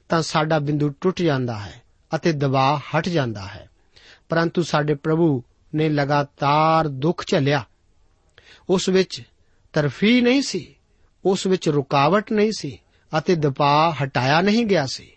ਤਾਂ 0.08 0.22
ਸਾਡਾ 0.22 0.58
ਬਿੰਦੂ 0.58 0.88
ਟੁੱਟ 0.88 1.22
ਜਾਂਦਾ 1.22 1.58
ਹੈ 1.58 1.82
ਅਤੇ 2.14 2.32
ਦਬਾਅ 2.32 2.76
ਹਟ 2.76 3.08
ਜਾਂਦਾ 3.08 3.46
ਹੈ। 3.46 3.70
ਪਰੰਤੂ 4.28 4.62
ਸਾਡੇ 4.62 4.94
ਪ੍ਰਭੂ 4.94 5.42
ਨੇ 5.74 5.88
ਲਗਾਤਾਰ 5.88 6.88
ਦੁੱਖ 6.88 7.24
ਝੱਲਿਆ 7.26 7.64
ਉਸ 8.70 8.88
ਵਿੱਚ 8.88 9.22
ਤਰਫੀ 9.72 10.20
ਨਹੀਂ 10.20 10.42
ਸੀ, 10.42 10.74
ਉਸ 11.24 11.46
ਵਿੱਚ 11.46 11.68
ਰੁਕਾਵਟ 11.68 12.32
ਨਹੀਂ 12.32 12.52
ਸੀ 12.58 12.78
ਅਤੇ 13.18 13.34
ਦਬਾਅ 13.34 14.04
ਹਟਾਇਆ 14.04 14.40
ਨਹੀਂ 14.40 14.66
ਗਿਆ 14.66 14.86
ਸੀ। 14.86 15.12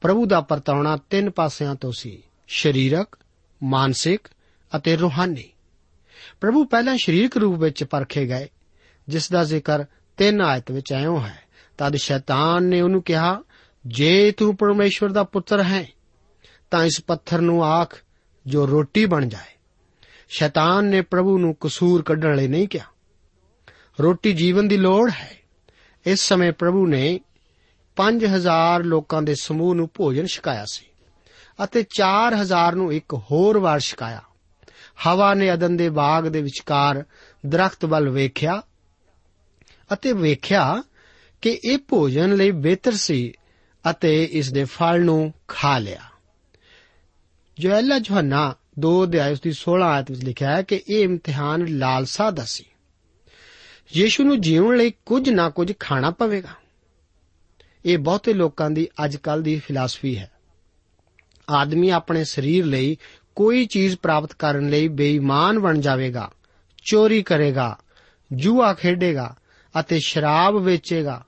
ਪ੍ਰਭੂ 0.00 0.26
ਦਾ 0.26 0.40
ਪਰਤਾਉਣਾ 0.40 0.96
ਤਿੰਨ 0.96 1.30
ਪਾਸਿਆਂ 1.30 1.74
ਤੋਂ 1.74 1.92
ਸੀ, 1.92 2.22
ਸਰੀਰਕ, 2.48 3.18
ਮਾਨਸਿਕ 3.62 4.20
ਅਤੇ 4.76 4.96
ਰੂਹਾਨੀ। 4.96 5.52
ਪ੍ਰਭੂ 6.40 6.64
ਪਹਿਲਾਂ 6.64 6.96
ਸਰੀਰਕ 6.96 7.36
ਰੂਪ 7.36 7.58
ਵਿੱਚ 7.58 7.84
ਪਰਖੇ 7.84 8.26
ਗਏ, 8.26 8.48
ਜਿਸ 9.08 9.30
ਦਾ 9.30 9.44
ਜ਼ਿਕਰ 9.44 9.84
ਤਿੰਨ 10.16 10.40
ਆਇਤ 10.40 10.70
ਵਿੱਚ 10.70 10.92
ਆਇਓ 10.92 11.20
ਹੈ, 11.20 11.38
ਤਦ 11.78 11.96
ਸ਼ੈਤਾਨ 11.96 12.62
ਨੇ 12.62 12.80
ਉਹਨੂੰ 12.80 13.02
ਕਿਹਾ, 13.02 13.42
ਜੇ 13.86 14.30
ਤੂੰ 14.30 14.56
ਪਰਮੇਸ਼ਵਰ 14.56 15.08
ਦਾ 15.08 15.24
ਪੁੱਤਰ 15.24 15.62
ਹੈ, 15.62 15.88
ਤਾਂ 16.70 16.84
ਇਸ 16.84 17.04
ਪੱਥਰ 17.06 17.40
ਨੂੰ 17.40 17.64
ਆਖ 17.64 18.02
ਜੋ 18.46 18.68
ਰੋਟੀ 18.68 19.06
ਬਣ 19.06 19.28
ਜਾਏ। 19.28 19.55
ਸ਼ੈਤਾਨ 20.28 20.84
ਨੇ 20.84 21.00
ਪ੍ਰਭੂ 21.00 21.38
ਨੂੰ 21.38 21.56
ਕਸੂਰ 21.60 22.02
ਕੱਢਣ 22.02 22.36
ਲਈ 22.36 22.48
ਨਹੀਂ 22.48 22.68
ਕਿਹਾ। 22.68 22.84
ਰੋਟੀ 24.00 24.32
ਜੀਵਨ 24.32 24.68
ਦੀ 24.68 24.76
ਲੋੜ 24.76 25.10
ਹੈ। 25.10 25.36
ਇਸ 26.06 26.20
ਸਮੇਂ 26.20 26.52
ਪ੍ਰਭੂ 26.52 26.86
ਨੇ 26.86 27.20
5000 27.96 28.82
ਲੋਕਾਂ 28.82 29.22
ਦੇ 29.22 29.34
ਸਮੂਹ 29.34 29.74
ਨੂੰ 29.74 29.90
ਭੋਜਨ 29.94 30.26
ਛਕਾਇਆ 30.26 30.64
ਸੀ 30.72 30.86
ਅਤੇ 31.64 31.82
4000 31.82 32.74
ਨੂੰ 32.74 32.92
ਇੱਕ 32.92 33.14
ਹੋਰ 33.14 33.58
ਵਾਰ 33.58 33.80
ਛਕਾਇਆ। 33.80 34.22
ਹਵਾ 35.06 35.34
ਨੇ 35.34 35.52
ਅਦਨ 35.52 35.76
ਦੇ 35.76 35.88
ਬਾਗ 35.88 36.24
ਦੇ 36.24 36.42
ਵਿਚਕਾਰ 36.42 37.04
ਦਰਖਤ 37.46 37.84
ਵੱਲ 37.84 38.08
ਵੇਖਿਆ 38.08 38.62
ਅਤੇ 39.92 40.12
ਵੇਖਿਆ 40.12 40.82
ਕਿ 41.42 41.60
ਇਹ 41.64 41.78
ਭੋਜਨ 41.78 42.36
ਲਈ 42.36 42.50
ਬਿਹਤਰ 42.50 42.92
ਸੀ 42.92 43.32
ਅਤੇ 43.90 44.24
ਇਸ 44.24 44.52
ਦੇ 44.52 44.64
ਫਲ 44.64 45.00
ਨੂੰ 45.00 45.34
ਖਾ 45.48 45.78
ਲਿਆ। 45.78 46.00
ਜੋਐਲਾ 47.58 47.96
ਯੋਹੰਨਾ 47.96 48.54
2 48.80 49.04
ਅਧਿਆਇ 49.04 49.32
ਉਸ 49.32 49.40
ਦੀ 49.40 49.52
16 49.52 49.82
ਆਇਤ 49.82 50.10
ਵਿੱਚ 50.10 50.24
ਲਿਖਿਆ 50.24 50.56
ਹੈ 50.56 50.62
ਕਿ 50.62 50.82
ਇਹ 50.88 51.04
ਇਮਤਿਹਾਨ 51.04 51.66
ਲਾਲਸਾ 51.66 52.30
ਦਾ 52.30 52.44
ਸੀ 52.44 52.64
ਯੀਸ਼ੂ 53.96 54.24
ਨੂੰ 54.24 54.40
ਜੀਉਣ 54.40 54.76
ਲਈ 54.76 54.92
ਕੁਝ 55.06 55.30
ਨਾ 55.30 55.50
ਕੁਝ 55.50 55.72
ਖਾਣਾ 55.80 56.10
ਪਵੇਗਾ। 56.10 56.48
ਇਹ 57.84 57.98
ਬਹੁਤੇ 57.98 58.32
ਲੋਕਾਂ 58.32 58.70
ਦੀ 58.70 58.88
ਅੱਜਕੱਲ 59.04 59.42
ਦੀ 59.42 59.58
ਫਿਲਾਸਫੀ 59.58 60.18
ਹੈ। 60.18 60.30
ਆਦਮੀ 61.50 61.90
ਆਪਣੇ 61.90 62.24
ਸਰੀਰ 62.24 62.64
ਲਈ 62.64 62.96
ਕੋਈ 63.34 63.66
ਚੀਜ਼ 63.66 63.96
ਪ੍ਰਾਪਤ 64.02 64.32
ਕਰਨ 64.32 64.68
ਲਈ 64.68 64.88
ਬੇਈਮਾਨ 64.88 65.58
ਬਣ 65.58 65.80
ਜਾਵੇਗਾ, 65.80 66.30
ਚੋਰੀ 66.90 67.22
ਕਰੇਗਾ, 67.22 67.78
ਜੂਆ 68.32 68.74
ਖੇਡੇਗਾ 68.74 69.36
ਅਤੇ 69.80 69.98
ਸ਼ਰਾਬ 69.98 70.56
ਵੇਚੇਗਾ 70.56 71.24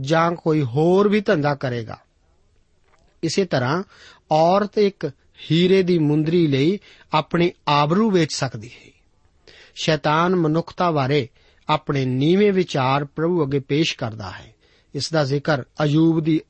ਜਾਂ 0.00 0.32
ਕੋਈ 0.32 0.62
ਹੋਰ 0.62 1.08
ਵੀ 1.08 1.20
ਧੰਦਾ 1.20 1.54
ਕਰੇਗਾ। 1.54 1.98
ਇਸੇ 3.22 3.44
ਤਰ੍ਹਾਂ 3.44 3.82
ਔਰਤ 4.32 4.78
ਇੱਕ 4.78 5.10
ਹੀਰੇ 5.50 5.82
ਦੀ 5.82 5.98
ਮੁੰਦਰੀ 5.98 6.46
ਲਈ 6.46 6.78
ਆਪਣੀ 7.12 7.52
ਆਬਰੂ 7.68 8.10
ਵੇਚ 8.10 8.28
ਸਕਦੀ 8.32 8.68
ਹੈ। 8.68 8.90
ਸ਼ੈਤਾਨ 9.74 10.36
ਮਨੁੱਖਤਾ 10.36 10.90
ਬਾਰੇ 10.90 11.28
ਆਪਣੇ 11.68 12.04
ਨੀਵੇਂ 12.04 12.52
ਵਿਚਾਰ 12.52 13.04
ਪ੍ਰਭੂ 13.04 13.44
ਅੱਗੇ 13.44 13.58
ਪੇਸ਼ 13.58 13.96
ਕਰਦਾ 13.96 14.30
ਹੈ। 14.30 14.54
ਇਸ 14.94 15.12
ਦਾ 15.12 15.24
ਜ਼ਿਕਰ 15.24 15.62
ਅਯੂਬ 15.62 16.20
ਦੀ 16.20 16.40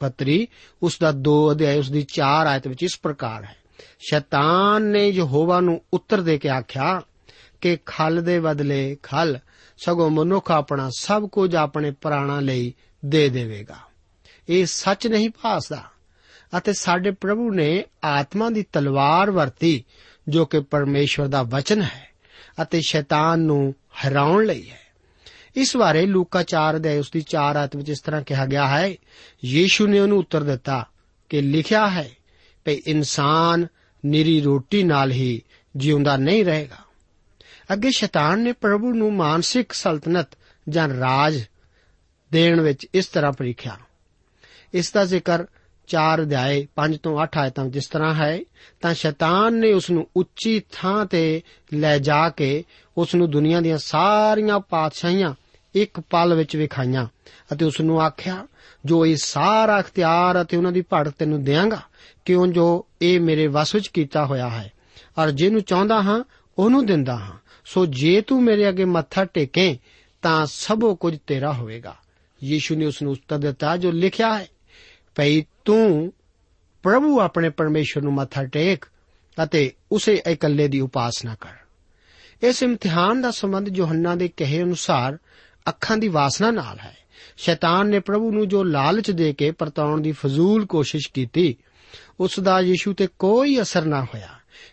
ਪਤਰੀ, 0.00 0.48
ਉਸ 0.82 0.98
ਦਾ 0.98 1.12
2 1.12 1.50
ਅਧਿਆਇ, 1.50 1.78
ਉਸ 1.78 1.90
ਦੀ 1.90 2.02
4 2.02 2.46
ਆਇਤ 2.46 2.68
ਵਿੱਚ 2.68 2.82
ਇਸ 2.82 3.00
ਪ੍ਰਕਾਰ 3.02 3.44
ਹੈ। 3.44 3.56
ਸ਼ੈਤਾਨ 3.98 4.82
ਨੇ 4.82 5.08
ਯਹੋਵਾ 5.08 5.60
ਨੂੰ 5.60 5.84
ਉੱਤਰ 5.92 6.20
ਦੇ 6.20 6.38
ਕੇ 6.38 6.48
ਆਖਿਆ 6.48 7.02
ਕਿ 7.60 7.78
ਖਲ 7.86 8.22
ਦੇ 8.22 8.40
ਬਦਲੇ 8.40 8.96
ਖਲ, 9.02 9.38
ਸਗੋਂ 9.78 10.10
ਮਨੁੱਖ 10.10 10.50
ਆਪਣਾ 10.50 10.90
ਸਭ 10.98 11.28
ਕੁਝ 11.28 11.56
ਆਪਣੇ 11.56 11.90
ਪ੍ਰਾਣਾ 11.90 12.40
ਲਈ 12.40 12.74
ਦੇ 13.04 13.28
ਦੇਵੇਗਾ। 13.28 13.76
ਇਹ 14.48 14.66
ਸੱਚ 14.66 15.06
ਨਹੀਂ 15.06 15.30
ਭਾਸਦਾ। 15.30 15.84
ਅਤੇ 16.58 16.72
ਸਾਡੇ 16.72 17.10
ਪ੍ਰਭੂ 17.10 17.50
ਨੇ 17.50 17.84
ਆਤਮਾ 18.04 18.50
ਦੀ 18.50 18.62
ਤਲਵਾਰ 18.72 19.30
ਵਰਤੀ, 19.30 19.84
ਜੋ 20.28 20.46
ਕਿ 20.46 20.60
ਪਰਮੇਸ਼ਵਰ 20.60 21.26
ਦਾ 21.26 21.42
ਵਚਨ 21.42 21.82
ਹੈ 21.82 22.08
ਅਤੇ 22.62 22.80
ਸ਼ੈਤਾਨ 22.80 23.40
ਨੂੰ 23.40 23.74
ਹਰਾਉਣ 23.74 24.46
ਲਈ 24.46 24.70
ਹੈ। 24.70 24.80
ਇਸ 25.56 25.76
ਬਾਰੇ 25.76 26.06
ਲੂਕਾ 26.06 26.42
4 26.42 26.78
ਦੇ 26.78 26.98
ਉਸ 26.98 27.10
ਦੀ 27.10 27.20
4 27.20 27.56
ਆਇਤ 27.56 27.76
ਵਿੱਚ 27.76 27.88
ਇਸ 27.88 28.00
ਤਰ੍ਹਾਂ 28.00 28.22
ਕਿਹਾ 28.22 28.46
ਗਿਆ 28.46 28.68
ਹੈ, 28.68 28.94
ਯੀਸ਼ੂ 29.44 29.86
ਨੇ 29.86 30.00
ਉਹਨੂੰ 30.00 30.18
ਉੱਤਰ 30.18 30.42
ਦਿੱਤਾ 30.42 30.88
ਕਿ 31.28 31.40
ਲਿਖਿਆ 31.40 31.88
ਹੈ 31.88 32.10
ਕਿ 32.64 32.82
ਇਨਸਾਨ 32.86 33.66
ਨਿਰੀ 34.06 34.40
ਰੋਟੀ 34.40 34.82
ਨਾਲ 34.82 35.12
ਹੀ 35.12 35.42
ਜਿਉਂਦਾ 35.76 36.16
ਨਹੀਂ 36.16 36.44
ਰਹੇਗਾ। 36.44 36.76
ਅੱਗੇ 37.72 37.90
ਸ਼ੈਤਾਨ 37.90 38.38
ਨੇ 38.38 38.52
ਪ੍ਰਭੂ 38.52 38.92
ਨੂੰ 38.92 39.14
ਮਾਨਸਿਕ 39.14 39.72
ਸਲਤਨਤ 39.72 40.28
ਜਾਂ 40.68 40.88
ਰਾਜ 40.88 41.44
ਦੇਣ 42.32 42.60
ਵਿੱਚ 42.60 42.86
ਇਸ 42.94 43.06
ਤਰ੍ਹਾਂ 43.06 43.32
ਪਰੀਖਿਆ। 43.32 43.76
ਇਸ 44.74 44.92
ਦਾ 44.92 45.04
ਜ਼ਿਕਰ 45.04 45.46
4 45.86 46.22
ਅਧਿਆਏ 46.22 46.66
5 46.76 46.96
ਤੋਂ 47.02 47.20
8 47.20 47.38
ਆਇਤਾਂ 47.38 47.64
ਵਿੱਚ 47.64 47.76
ਇਸ 47.76 47.86
ਤਰ੍ਹਾਂ 47.86 48.14
ਹੈ, 48.14 48.40
ਤਾਂ 48.80 48.94
ਸ਼ੈਤਾਨ 48.94 49.54
ਨੇ 49.54 49.72
ਉਸ 49.72 49.90
ਨੂੰ 49.90 50.08
ਉੱਚੀ 50.16 50.62
ਥਾਂ 50.72 51.06
ਤੇ 51.06 51.42
ਲੈ 51.74 51.98
ਜਾ 51.98 52.28
ਕੇ 52.28 52.64
ਉਸ 52.98 53.14
ਨੂੰ 53.14 53.30
ਦੁਨੀਆ 53.30 53.60
ਦੀਆਂ 53.60 53.78
ਸਾਰੀਆਂ 53.78 54.60
ਪਾਤਸ਼ਾਹੀਆਂ 54.60 55.34
ਇੱਕ 55.74 56.00
ਪਲ 56.00 56.34
ਵਿੱਚ 56.34 56.56
ਵਿਖਾਈਆਂ 56.56 57.06
ਅਤੇ 57.52 57.64
ਉਸ 57.64 57.80
ਨੂੰ 57.80 58.02
ਆਖਿਆ, 58.02 58.46
ਜੋ 58.84 59.06
ਇਹ 59.06 59.16
ਸਾਰਾ 59.16 59.80
ਅਖਤਿਆਰ 59.80 60.42
ਅਤੇ 60.42 60.56
ਉਹਨਾਂ 60.56 60.72
ਦੀ 60.72 60.82
ਭੜਕ 60.82 61.12
ਤੈਨੂੰ 61.18 61.44
ਦੇਵਾਂਗਾ 61.44 61.80
ਕਿਉਂ 62.24 62.46
ਜੋ 62.46 62.86
ਇਹ 63.02 63.20
ਮੇਰੇ 63.20 63.46
ਵਸ 63.46 63.74
ਵਿੱਚ 63.74 63.88
ਕੀਤਾ 63.88 64.26
ਹੋਇਆ 64.26 64.48
ਹੈ? 64.48 64.72
ਔਰ 65.18 65.30
ਜਿਹਨੂੰ 65.30 65.62
ਚਾਹੁੰਦਾ 65.62 66.02
ਹਾਂ, 66.02 66.24
ਉਹਨੂੰ 66.58 66.86
ਦਿੰਦਾ 66.86 67.16
ਹਾਂ। 67.16 67.36
ਸੋ 67.64 67.86
ਜੇ 67.86 68.20
ਤੂੰ 68.20 68.42
ਮੇਰੇ 68.42 68.68
ਅੱਗੇ 68.68 68.84
ਮੱਥਾ 68.84 69.24
ਟੇਕੇ, 69.24 69.78
ਤਾਂ 70.22 70.46
ਸਭੋ 70.46 70.94
ਕੁਝ 70.94 71.18
ਤੇਰਾ 71.26 71.52
ਹੋਵੇਗਾ। 71.52 71.96
ਯੀਸ਼ੂ 72.44 72.76
ਨੇ 72.76 72.86
ਉਸ 72.86 73.02
ਨੂੰ 73.02 73.12
ਉੱਤਰ 73.12 73.38
ਦਿੱਤਾ, 73.38 73.76
ਜੋ 73.76 73.90
ਲਿਖਿਆ 73.90 74.38
ਹੈ 74.38 74.46
ਭਈ 75.16 75.44
ਤੂੰ 75.64 76.12
ਪ੍ਰਭੂ 76.82 77.20
ਆਪਣੇ 77.20 77.48
ਪਰਮੇਸ਼ਰ 77.48 78.02
ਨੂੰ 78.02 78.12
ਮੱਥਾ 78.12 78.44
ਟੇਕ 78.44 78.84
ਅਤੇ 79.44 79.72
ਉਸੇ 79.92 80.22
ਇਕੱਲੇ 80.30 80.68
ਦੀ 80.68 80.80
ਉਪਾਸਨਾ 80.80 81.34
ਕਰ। 81.34 81.56
ਇਸ 82.42 82.62
ਇਮਤਿਹਾਨ 82.62 83.22
ਦਾ 83.22 83.30
ਸੰਬੰਧ 83.30 83.68
ਯੋਹੰਨਾ 83.76 84.14
ਦੇ 84.14 84.28
ਕਹੇ 84.28 84.62
ਅਨੁਸਾਰ 84.62 85.18
ਅੱਖਾਂ 85.68 85.96
ਦੀ 85.96 86.08
ਵਾਸਨਾ 86.08 86.50
ਨਾਲ 86.50 86.78
ਹੈ। 86.78 86.96
ਸ਼ੈਤਾਨ 87.36 87.86
ਨੇ 87.86 87.98
ਪ੍ਰਭੂ 87.98 88.30
ਨੂੰ 88.32 88.48
ਜੋ 88.48 88.62
ਲਾਲਚ 88.62 89.10
ਦੇ 89.10 89.32
ਕੇ 89.32 89.50
ਪਰਤਾਉਣ 89.50 90.00
ਦੀ 90.00 90.12
ਫਜ਼ੂਲ 90.12 90.66
ਕੋਸ਼ਿਸ਼ 90.66 91.08
ਕੀਤੀ 91.14 91.56
ਉਸ 92.20 92.40
ਦਾ 92.40 92.60
ਯੀਸ਼ੂ 92.60 92.92
ਤੇ 92.92 93.08
ਕੋਈ 93.18 93.60
ਅਸਰ 93.60 93.84
ਨਾ 93.84 94.04
ਹੋਇਆ, 94.04 94.28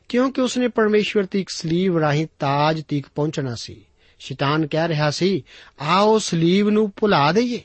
ਕਿਉਂਕਿ 0.10 0.41
ਉਸਨੇ 0.41 0.67
ਪਰਮੇਸ਼ਵਰ 0.67 1.25
ਤੀਕ 1.25 1.49
ਸਲੀਬ 1.49 1.97
ਰਾਹੀਂ 1.97 2.27
ਤਾਜ 2.39 2.84
ਤੀਕ 2.84 3.06
ਪਹੁੰਚਣਾ 3.15 3.56
ਸੀ। 3.56 3.86
ਸ਼ੈਤਾਨ 4.19 4.67
ਕਹਿ 4.67 4.88
ਰਿਹਾ 4.88 5.12
ਸੀ, 5.12 5.43
ਆਓ 5.82 6.17
ਸਲੀਬ 6.17 6.69
ਨੂੰ 6.69 6.91
ਭੁਲਾ 6.99 7.32
ਦਈਏ। 7.32 7.62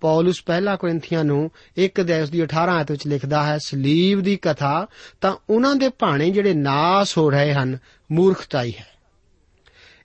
ਪੌਲਸ 0.00 0.42
ਪਹਿਲਾ 0.42 0.76
ਕੋਰਿੰਥੀਆਂ 0.76 1.24
ਨੂੰ 1.24 1.50
1 1.78 2.00
ਅਧਿਆਇ 2.00 2.26
ਦੀ 2.26 2.42
18 2.42 2.76
ਆਇਤ 2.76 2.90
ਵਿੱਚ 2.90 3.06
ਲਿਖਦਾ 3.06 3.42
ਹੈ, 3.42 3.58
ਸਲੀਬ 3.58 4.20
ਦੀ 4.20 4.36
ਕਥਾ, 4.36 4.86
ਤਾਂ 5.20 5.36
ਉਹਨਾਂ 5.50 5.76
ਦੇ 5.76 5.88
ਭਾਣੇ 5.88 6.30
ਜਿਹੜੇ 6.30 6.54
ਨਾਸ 6.54 7.18
ਹੋ 7.18 7.30
ਰਹੇ 7.30 7.54
ਹਨ, 7.54 7.78
ਮੂਰਖਤਾਈ 8.12 8.72
ਹੈ। 8.78 8.86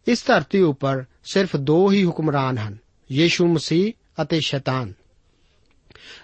ਇਸ 0.07 0.25
ਧਰਤੀ 0.25 0.61
ਉੱਪਰ 0.61 1.03
ਸਿਰਫ 1.23 1.55
ਦੋ 1.55 1.91
ਹੀ 1.91 2.05
ਹੁਕਮਰਾਨ 2.05 2.57
ਹਨ, 2.57 2.77
ਯੀਸ਼ੂ 3.11 3.47
ਮਸੀਹ 3.47 3.93
ਅਤੇ 4.21 4.39
ਸ਼ੈਤਾਨ। 4.39 4.93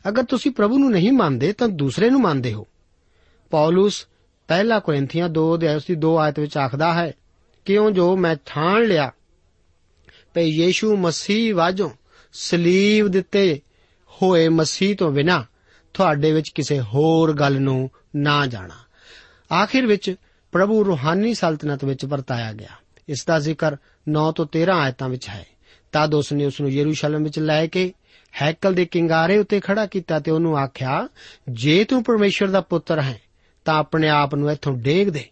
ਅਗਰ 0.08 0.24
ਤੁਸੀਂ 0.24 0.52
ਪ੍ਰਭੂ 0.52 0.78
ਨੂੰ 0.78 0.92
ਨਹੀਂ 0.92 1.12
ਮੰਨਦੇ, 1.12 1.54
ਤਾਂ 1.54 1.68
ਦੂਸਰੇ 1.68 2.10
ਨੂੰ 2.10 2.22
ਮੰਨਦੇ 2.22 2.54
ਹੋ। 2.54 2.68
ਪੌਲਸ 3.50 4.08
ਪਹਿਲਾ 4.48 4.80
ਕੋਰਿੰਥੀਆਂ 4.80 5.30
2 5.30 5.56
ਅਧਿਆਇ 5.56 5.80
ਦੀ 5.88 5.96
2 5.96 6.18
ਆਇਤ 6.18 6.40
ਵਿੱਚ 6.40 6.58
ਆਖਦਾ 6.58 6.94
ਹੈ, 6.94 7.14
ਕਿਉਂ 7.66 7.92
ਜੋ 7.92 8.16
ਮੈਂ 8.16 8.36
ਠਾਣ 8.46 8.84
ਲਿਆ, 8.84 9.12
ਭਈ 10.34 10.50
ਯੀਸ਼ੂ 10.50 10.98
ਮਸੀਹ 10.98 11.56
ਵਾਜੋਂ 11.56 11.90
ਸਲੀਬ 12.34 13.08
ਦਿੱਤੇ 13.08 13.62
ਹੋਏ 14.10 14.48
ਮਸੀਹ 14.48 14.96
ਤੋਂ 14.96 15.12
ਬਿਨਾ 15.12 15.46
ਤੁਹਾਡੇ 15.94 16.32
ਵਿੱਚ 16.32 16.50
ਕਿਸੇ 16.56 16.82
ਹੋਰ 16.82 17.34
ਗੱਲ 17.34 17.62
ਨੂੰ 17.62 17.90
ਨਾ 18.16 18.46
ਜਾਣਾ। 18.46 18.76
ਆਖਿਰ 19.56 19.86
ਵਿੱਚ 19.86 20.16
ਪ੍ਰਭੂ 20.52 20.86
ਰੂਹਾਨੀ 20.86 21.34
ਸਲਤਨਤ 21.34 21.86
ਵਿੱਚ 21.86 22.06
ਵਰਤਾਇਆ 22.06 22.54
ਗਿਆ। 22.54 22.70
ਇਸ 23.10 23.26
ਦਾ 23.26 23.40
ਜ਼ਿਕਰ 23.40 23.76
9 24.10 24.32
ਤੋਂ 24.32 24.46
13 24.46 24.74
ਆਇਤਾਂ 24.74 25.10
ਵਿੱਚ 25.10 25.30
ਹੈ। 25.30 25.46
ਤਦ 25.92 26.14
ਉਸ 26.14 26.34
ਨੇ 26.34 26.46
ਉਸ 26.46 26.62
ਨੂੰ 26.62 26.72
ਯਰੂਸ਼ਲਮ 26.72 27.24
ਵਿੱਚ 27.24 27.40
ਲੈ 27.40 27.68
ਕੇ 27.68 27.94
ਹੈਕਲ 28.42 28.74
ਦੇ 28.74 28.86
ਕਿੰਗਾਰੇ 28.86 29.38
ਉੱਤੇ 29.38 29.60
ਖੜਾ 29.60 29.86
ਕੀਤਾ 29.86 30.20
ਤੇ 30.20 30.32
ਉਹਨੂੰ 30.32 30.58
ਆਖਿਆ, 30.58 31.10
ਜੇ 31.50 31.84
ਤੂੰ 31.84 32.04
ਪਰਮੇਸ਼ਰ 32.04 32.48
ਦਾ 32.48 32.62
ਪੁੱਤਰ 32.62 33.02
ਹੈ, 33.02 33.22
ਤਾਂ 33.66 33.76
ਆਪਣੇ 33.76 34.10
ਆਪ 34.10 34.36
ਨੂੰ 34.36 34.52
ਇੱਥੋਂ 34.52 34.74
ਡੇਗ 34.74 35.10
ਦੇ। 35.10 35.26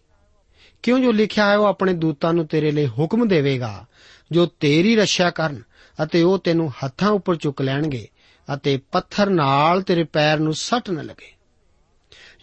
ਕਿਉਂ 0.82 1.00
ਜੋ 1.00 1.12
ਲਿਖਿਆ 1.12 1.50
ਹੈ, 1.50 1.56
ਉਹ 1.56 1.64
ਆਪਣੇ 1.64 1.92
ਦੂਤਾਂ 1.92 2.32
ਨੂੰ 2.32 2.46
ਤੇਰੇ 2.46 2.70
ਲਈ 2.70 2.86
ਹੁਕਮ 2.86 3.28
ਦੇਵੇਗਾ, 3.28 3.86
ਜੋ 4.30 4.46
ਤੇਰੀ 4.46 4.96
ਰੱਖਿਆ 4.96 5.30
ਕਰਨ 5.30 5.62
ਅਤੇ 6.02 6.22
ਉਹ 6.22 6.38
ਤੈਨੂੰ 6.38 6.72
ਹੱਥਾਂ 6.84 7.10
ਉੱਪਰ 7.10 7.36
ਚੁੱਕ 7.36 7.62
ਲੈਣਗੇ 7.62 8.08
ਅਤੇ 8.54 8.76
ਪੱਥਰ 8.92 9.30
ਨਾਲ 9.30 9.82
ਤੇਰੇ 9.82 10.04
ਪੈਰ 10.04 10.38
ਨੂੰ 10.38 10.54
ਸੱਟ 10.54 10.90
ਨਾ 10.90 11.02
ਲਗੇ। 11.02 11.32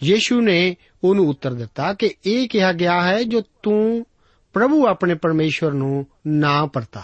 ਯੀਸ਼ੂ 0.02 0.40
ਨੇ 0.40 0.76
ਉਹਨੂੰ 1.04 1.28
ਉੱਤਰ 1.28 1.54
ਦਿੱਤਾ 1.54 1.94
ਕਿ 1.94 2.14
ਇਹ 2.26 2.48
ਕਿਹਾ 2.48 2.72
ਗਿਆ 2.72 3.02
ਹੈ 3.02 3.22
ਜੋ 3.22 3.42
ਤੂੰ 3.62 4.06
ਪ੍ਰਭੂ 4.52 4.86
ਆਪਣੇ 4.86 5.14
ਪਰਮੇਸ਼ਵਰ 5.14 5.72
ਨੂੰ 5.72 6.06
ਨਾ 6.26 6.66
ਪਰਤਾ 6.66 7.02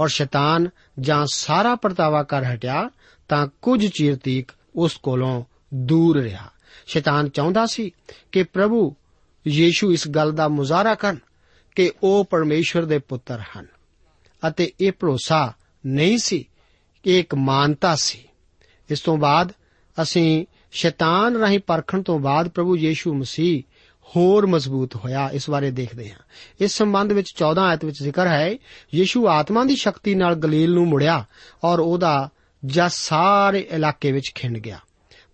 ਔਰ 0.00 0.08
ਸ਼ੈਤਾਨ 0.08 0.68
ਜਾਂ 1.00 1.26
ਸਾਰਾ 1.32 1.74
ਪਰਤਾਵਾ 1.74 2.22
ਕਰ 2.22 2.44
ਹਟਿਆ 2.44 2.90
ਤਾਂ 3.28 3.48
ਕੁਝ 3.62 3.86
ਚਿਰ 3.86 4.16
ਤੀਕ 4.16 4.50
ਉਸ 4.76 4.96
ਕੋਲੋਂ 4.96 5.44
ਦੂਰ 5.74 6.22
ਰਿਹਾ। 6.22 6.50
ਸ਼ੈਤਾਨ 6.86 7.28
ਚਾਹੁੰਦਾ 7.28 7.66
ਸੀ 7.66 7.90
ਕਿ 8.32 8.42
ਪ੍ਰਭੂ 8.42 8.94
ਯੀਸ਼ੂ 9.48 9.92
ਇਸ 9.92 10.08
ਗੱਲ 10.08 10.32
ਦਾ 10.32 10.48
ਮੁਜ਼ਾਹਰਾ 10.48 10.94
ਕਰਨ 10.94 11.18
ਕਿ 11.74 11.92
ਉਹ 12.02 12.24
ਪਰਮੇਸ਼ਵਰ 12.24 12.84
ਦੇ 12.84 12.98
ਪੁੱਤਰ 12.98 13.40
ਹਨ 13.40 13.66
ਅਤੇ 14.48 14.72
ਇਹ 14.80 14.92
ਭਰੋਸਾ 14.92 15.52
ਨਹੀਂ 15.88 16.18
ਸੀ, 16.18 16.48
ਕਿ 17.02 17.20
ਇੱਕ 17.20 17.34
ਮਾਨਤਾ 17.34 17.94
ਸੀ। 17.94 18.18
ਇਸ 18.90 19.00
ਤੋਂ 19.00 19.16
ਬਾਅਦ 19.16 19.52
ਅਸੀਂ 20.02 20.46
ਸ਼ੈਤਾਨ 20.70 21.36
ਰਾਹੀਂ 21.36 21.58
ਪਰਖਣ 21.66 22.02
ਤੋਂ 22.02 22.18
ਬਾਅਦ 22.18 22.48
ਪ੍ਰਭੂ 22.48 22.76
ਯੀਸ਼ੂ 22.76 23.14
ਮਸੀਹ 23.14 23.62
ਹੋਰ 24.16 24.46
ਮਜ਼ਬੂਤ 24.46 24.96
ਹੋਇਆ, 24.96 25.30
ਇਸ 25.32 25.50
ਬਾਰੇ 25.50 25.70
ਦੇਖਦੇ 25.70 26.10
ਹਾਂ। 26.10 26.18
ਇਸ 26.60 26.72
ਸੰਬੰਧ 26.72 27.12
ਵਿੱਚ 27.12 27.32
14 27.36 27.60
ਆਇਤ 27.60 27.84
ਵਿੱਚ 27.84 28.02
ਜ਼ਿਕਰ 28.02 28.26
ਹੈ, 28.26 28.54
ਯੀਸ਼ੂ 28.94 29.28
ਆਤਮਾ 29.28 29.64
ਦੀ 29.64 29.76
ਸ਼ਕਤੀ 29.76 30.14
ਨਾਲ 30.14 30.34
ਗਲੀਲ 30.34 30.74
ਨੂੰ 30.74 30.86
ਮੁੜਿਆ 30.86 31.24
ਔਰ 31.64 31.78
ਉਹਦਾ 31.78 32.28
ਜਸ 32.64 32.92
ਸਾਰੇ 32.94 33.68
ਇਲਾਕੇ 33.70 34.12
ਵਿੱਚ 34.12 34.32
ਖਿੰਡ 34.34 34.58
ਗਿਆ। 34.58 34.78